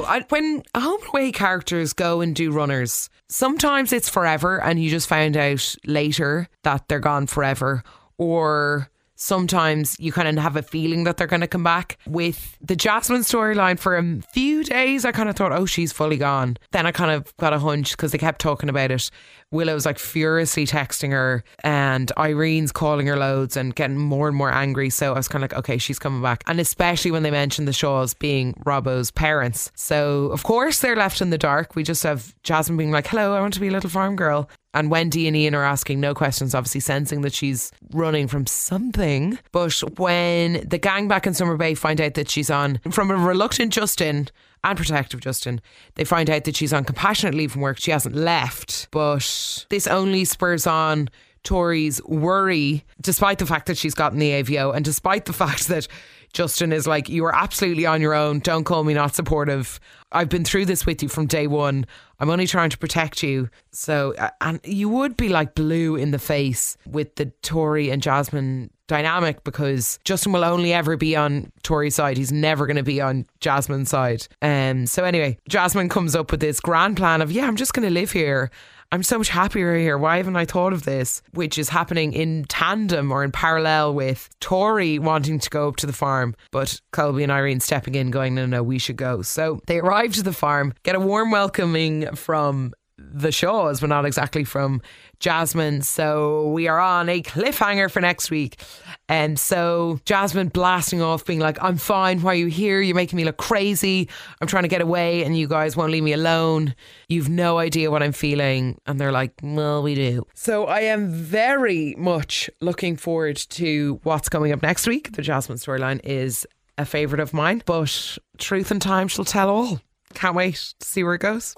I, 0.06 0.22
when 0.30 0.64
home 0.76 1.02
away 1.10 1.32
characters 1.32 1.94
go 1.94 2.22
and 2.22 2.36
do 2.36 2.52
runners, 2.52 3.10
sometimes 3.30 3.94
it's 3.94 4.10
forever 4.10 4.62
and 4.62 4.82
you 4.82 4.90
just 4.90 5.08
find 5.08 5.36
out 5.36 5.76
later 5.86 6.48
that 6.64 6.88
they're 6.88 7.00
gone 7.00 7.28
forever. 7.28 7.84
Or 8.18 8.90
sometimes 9.24 9.96
you 10.00 10.12
kind 10.12 10.28
of 10.28 10.44
have 10.44 10.58
a 10.58 10.62
feeling 10.62 11.06
that 11.06 11.18
they're 11.18 11.28
going 11.28 11.42
to 11.42 11.48
come 11.48 11.64
back. 11.64 11.98
With 12.06 12.58
the 12.62 12.76
Jasmine 12.76 13.22
storyline, 13.22 13.80
for 13.80 13.98
a 13.98 14.22
few 14.34 14.64
days, 14.64 15.06
I 15.06 15.12
kind 15.12 15.30
of 15.30 15.36
thought, 15.36 15.54
oh, 15.54 15.66
she's 15.66 15.94
fully 15.94 16.18
gone. 16.18 16.58
Then 16.72 16.86
I 16.86 16.92
kind 16.92 17.12
of 17.12 17.36
got 17.38 17.54
a 17.54 17.60
hunch 17.60 17.92
because 17.92 18.12
they 18.12 18.18
kept 18.18 18.42
talking 18.42 18.70
about 18.70 18.92
it. 18.92 19.10
Willow's 19.52 19.86
like 19.86 20.00
furiously 20.00 20.66
texting 20.66 21.12
her, 21.12 21.44
and 21.64 22.12
Irene's 22.18 22.72
calling 22.72 23.08
her 23.08 23.16
loads 23.16 23.56
and 23.56 23.74
getting 23.76 23.98
more 23.98 24.28
and 24.28 24.36
more 24.36 24.52
angry. 24.52 24.90
So 24.90 25.14
I 25.14 25.18
was 25.18 25.28
kind 25.28 25.44
of 25.44 25.52
like, 25.52 25.60
okay, 25.60 25.78
she's 25.78 26.00
coming 26.00 26.22
back. 26.22 26.44
And 26.48 26.60
especially 26.60 27.12
when 27.12 27.24
they 27.24 27.32
mentioned 27.32 27.68
the 27.68 27.74
Shaws 27.74 28.14
being 28.14 28.54
Robbo's 28.66 29.12
parents. 29.12 29.72
So, 29.76 30.26
of 30.28 30.44
course, 30.44 30.80
they're 30.80 30.96
left 30.96 31.22
in 31.22 31.30
the 31.30 31.38
dark. 31.38 31.76
We 31.76 31.84
just 31.84 32.04
have 32.04 32.36
Jasmine 32.44 32.78
being 32.78 32.92
like, 32.92 33.08
hello, 33.08 33.36
I 33.36 33.42
want 33.42 33.54
to 33.54 33.60
be 33.60 33.68
a 33.68 33.72
little 33.72 33.90
farm 33.90 34.16
girl. 34.16 34.50
And 34.74 34.90
Wendy 34.90 35.28
and 35.28 35.38
Ian 35.38 35.54
are 35.56 35.64
asking 35.64 36.00
no 36.00 36.14
questions, 36.14 36.56
obviously 36.56 36.82
sensing 36.82 37.22
that 37.22 37.34
she's 37.34 37.72
running 37.92 38.28
from 38.28 38.48
something. 38.48 39.38
But 39.52 39.80
when 39.98 40.68
the 40.68 40.80
gang 40.80 41.08
back 41.08 41.28
in 41.28 41.34
Summer 41.34 41.58
Bay 41.58 41.76
find 41.76 42.02
out 42.02 42.16
that 42.16 42.30
she's 42.30 42.50
on, 42.50 42.80
from 42.92 43.12
a 43.12 43.16
reluctant 43.16 43.72
Justin 43.72 44.30
and 44.64 44.78
protective 44.78 45.20
Justin, 45.20 45.62
they 45.96 46.04
find 46.04 46.30
out 46.30 46.46
that 46.46 46.56
she's 46.56 46.74
on 46.74 46.86
compassionate 46.86 47.36
leave 47.36 47.52
from 47.52 47.62
work. 47.62 47.80
She 47.80 47.92
hasn't 47.92 48.16
left. 48.16 48.88
But 48.92 49.66
this 49.70 49.86
only 49.86 50.26
spurs 50.26 50.66
on 50.66 51.10
Tori's 51.44 52.02
worry, 52.06 52.86
despite 53.02 53.38
the 53.38 53.46
fact 53.46 53.68
that 53.68 53.78
she's 53.78 53.94
gotten 53.94 54.20
the 54.20 54.32
AVO 54.32 54.76
and 54.76 54.84
despite 54.84 55.26
the 55.26 55.34
fact 55.44 55.68
that 55.68 55.88
Justin 56.34 56.74
is 56.74 56.88
like, 56.88 57.08
You 57.08 57.26
are 57.26 57.36
absolutely 57.36 57.86
on 57.86 58.02
your 58.02 58.14
own. 58.14 58.40
Don't 58.40 58.64
call 58.64 58.84
me 58.84 58.94
not 58.94 59.16
supportive. 59.16 59.80
I've 60.12 60.30
been 60.30 60.44
through 60.44 60.66
this 60.66 60.86
with 60.86 61.02
you 61.02 61.10
from 61.10 61.26
day 61.28 61.48
one. 61.48 61.86
I'm 62.20 62.30
only 62.30 62.48
trying 62.48 62.70
to 62.70 62.78
protect 62.78 63.24
you. 63.24 63.50
So, 63.72 64.14
and 64.42 64.60
you 64.64 64.90
would 64.90 65.18
be 65.18 65.30
like 65.30 65.56
blue 65.56 65.96
in 65.96 66.12
the 66.12 66.20
face 66.20 66.78
with 66.86 67.16
the 67.16 67.26
Tori 67.42 67.90
and 67.90 68.02
Jasmine 68.02 68.70
dynamic 68.88 69.44
because 69.44 69.98
Justin 70.04 70.34
will 70.34 70.44
only 70.44 70.74
ever 70.74 70.98
be 70.98 71.16
on 71.16 71.52
Tori's 71.64 71.96
side. 71.96 72.18
He's 72.18 72.32
never 72.32 72.68
going 72.68 72.78
to 72.78 72.84
be 72.84 73.02
on 73.02 73.26
Jasmine's 73.40 73.90
side. 73.90 74.28
Um, 74.42 74.86
so 74.86 75.04
anyway, 75.04 75.38
Jasmine 75.50 75.90
comes 75.90 76.16
up 76.16 76.32
with 76.32 76.42
this 76.42 76.60
grand 76.60 76.98
plan 76.98 77.22
of, 77.22 77.32
yeah, 77.32 77.48
I'm 77.48 77.56
just 77.56 77.74
going 77.74 77.88
to 77.88 77.94
live 77.94 78.12
here 78.12 78.52
I'm 78.94 79.02
so 79.02 79.18
much 79.18 79.30
happier 79.30 79.76
here. 79.76 79.98
Why 79.98 80.18
haven't 80.18 80.36
I 80.36 80.46
thought 80.46 80.72
of 80.72 80.84
this? 80.84 81.24
Which 81.32 81.58
is 81.58 81.68
happening 81.68 82.14
in 82.14 82.46
tandem 82.48 83.12
or 83.12 83.24
in 83.24 83.32
parallel 83.32 83.96
with 83.96 84.30
Tori 84.40 85.00
wanting 85.00 85.40
to 85.40 85.50
go 85.50 85.68
up 85.68 85.78
to 85.78 85.88
the 85.88 85.94
farm, 85.94 86.36
but 86.52 86.80
Colby 86.92 87.24
and 87.24 87.32
Irene 87.32 87.60
stepping 87.60 87.96
in, 87.96 88.12
going, 88.12 88.36
no, 88.36 88.46
no, 88.46 88.62
we 88.62 88.78
should 88.78 88.98
go. 88.98 89.24
So 89.24 89.60
they 89.66 89.80
arrive 89.80 90.14
to 90.14 90.22
the 90.22 90.32
farm, 90.32 90.76
get 90.84 90.94
a 90.94 91.00
warm 91.00 91.32
welcoming 91.32 92.16
from 92.16 92.76
the 92.98 93.32
Shaws, 93.32 93.80
but 93.80 93.90
not 93.90 94.06
exactly 94.06 94.44
from 94.44 94.82
Jasmine. 95.20 95.82
So 95.82 96.50
we 96.50 96.68
are 96.68 96.80
on 96.80 97.10
a 97.10 97.22
cliffhanger 97.22 97.90
for 97.90 98.02
next 98.02 98.30
week. 98.30 98.62
And 99.10 99.38
so 99.40 100.00
Jasmine 100.06 100.50
blasting 100.50 101.02
off, 101.02 101.26
being 101.26 101.40
like, 101.40 101.58
I'm 101.62 101.78
fine. 101.78 102.22
Why 102.22 102.34
are 102.34 102.36
you 102.36 102.48
here? 102.48 102.82
You're 102.82 102.96
making 102.96 103.18
me 103.18 103.26
look 103.26 103.38
crazy. 103.38 104.10
I'm 104.42 104.48
trying 104.48 104.64
to 104.64 104.70
get 104.70 104.82
away 104.82 105.24
and 105.24 105.38
you 105.38 105.48
guys 105.48 105.76
won't 105.76 105.92
leave 105.92 106.04
me 106.04 106.14
alone. 106.14 106.76
You've 107.10 107.30
no 107.30 107.58
idea 107.58 107.90
what 107.92 108.04
I'm 108.04 108.12
feeling. 108.12 108.78
And 108.86 109.00
they're 109.00 109.12
like, 109.12 109.34
Well, 109.42 109.84
we 109.84 109.96
do. 109.96 110.26
So 110.34 110.66
I 110.66 110.82
am 110.82 111.10
very 111.10 111.96
much 111.98 112.50
looking 112.62 112.96
forward 112.96 113.38
to 113.38 114.00
what's 114.04 114.30
coming 114.30 114.52
up 114.52 114.62
next 114.62 114.88
week. 114.88 115.16
The 115.16 115.22
Jasmine 115.22 115.58
storyline 115.58 116.00
is 116.04 116.46
a 116.78 116.86
favourite 116.86 117.22
of 117.22 117.34
mine, 117.34 117.62
but 117.66 118.18
truth 118.38 118.72
and 118.72 118.82
time 118.82 119.08
shall 119.08 119.26
tell 119.26 119.50
all. 119.50 119.80
Can't 120.14 120.36
wait 120.36 120.74
to 120.80 120.88
see 120.88 121.04
where 121.04 121.16
it 121.16 121.22
goes. 121.22 121.56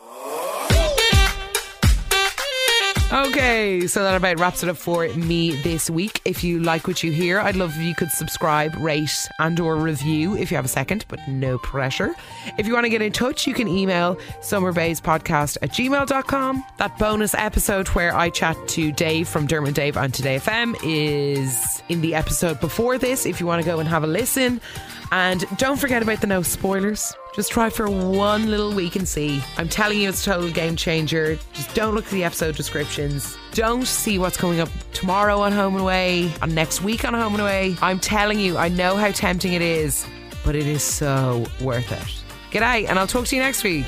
Okay, 3.14 3.86
so 3.86 4.02
that 4.02 4.16
about 4.16 4.40
wraps 4.40 4.64
it 4.64 4.68
up 4.68 4.78
for 4.78 5.08
me 5.10 5.52
this 5.62 5.92
week. 5.92 6.22
If 6.26 6.44
you 6.44 6.60
like 6.60 6.88
what 6.88 7.04
you 7.04 7.12
hear, 7.12 7.40
I'd 7.40 7.56
love 7.56 7.70
if 7.78 7.82
you 7.84 7.94
could 7.94 8.10
subscribe, 8.10 8.76
rate, 8.78 9.30
and 9.38 9.60
or 9.60 9.76
review 9.76 10.36
if 10.36 10.50
you 10.50 10.58
have 10.58 10.66
a 10.66 10.70
second, 10.70 11.06
but 11.08 11.20
no 11.28 11.60
pressure. 11.60 12.16
If 12.58 12.66
you 12.66 12.74
want 12.74 12.86
to 12.86 12.90
get 12.90 13.04
in 13.04 13.12
touch, 13.12 13.46
you 13.46 13.54
can 13.54 13.68
email 13.68 14.16
summerbayspodcast 14.42 15.58
at 15.62 15.70
gmail.com. 15.70 16.66
That 16.78 16.98
bonus 16.98 17.36
episode 17.36 17.88
where 17.90 18.16
I 18.16 18.32
chat 18.32 18.58
to 18.70 18.92
Dave 18.92 19.28
from 19.28 19.46
Dermot 19.46 19.76
Dave 19.76 19.98
on 19.98 20.12
Today 20.12 20.38
FM 20.38 20.76
is 20.84 21.84
in 21.90 22.02
the 22.02 22.16
episode 22.16 22.60
before 22.60 22.98
this 22.98 23.28
if 23.28 23.40
you 23.40 23.46
want 23.46 23.62
to 23.62 23.66
go 23.66 23.80
and 23.80 23.88
have 23.88 24.04
a 24.04 24.08
listen. 24.08 24.60
And 25.12 25.46
don't 25.58 25.78
forget 25.80 26.02
about 26.02 26.22
the 26.22 26.28
no 26.28 26.42
spoilers. 26.42 27.14
Just 27.36 27.52
try 27.52 27.70
for 27.70 27.90
one 27.90 28.50
little 28.50 28.74
week 28.74 28.96
and 28.96 29.08
see. 29.08 29.44
I'm 29.58 29.68
telling 29.68 30.00
you, 30.00 30.10
it's 30.10 30.26
a 30.26 30.32
total 30.32 30.50
game 30.50 30.76
changer. 30.76 31.38
Just 31.54 31.76
don't 31.76 31.94
look 31.94 32.06
at 32.06 32.12
the 32.12 32.24
episode 32.24 32.56
descriptions. 32.56 33.38
Don't 33.54 33.86
see 33.86 34.20
what's 34.20 34.38
coming 34.38 34.60
up 34.60 34.70
tomorrow 34.94 35.40
on 35.40 35.52
Home 35.52 35.74
and 35.74 35.82
Away, 35.82 36.32
and 36.42 36.56
next 36.56 36.82
week 36.82 37.06
on 37.06 37.14
Home 37.14 37.34
and 37.34 37.42
Away. 37.42 37.76
I'm 37.82 38.00
telling 38.00 38.40
you, 38.40 38.58
I 38.58 38.70
know 38.70 38.96
how 38.96 39.12
tempting 39.12 39.54
it 39.54 39.62
is, 39.62 40.06
but 40.44 40.56
it 40.56 40.66
is 40.66 40.84
so 40.84 41.46
worth 41.62 41.92
it. 41.92 42.24
G'day, 42.52 42.88
and 42.88 42.98
I'll 42.98 43.08
talk 43.08 43.26
to 43.28 43.36
you 43.36 43.42
next 43.42 43.64
week. 43.64 43.86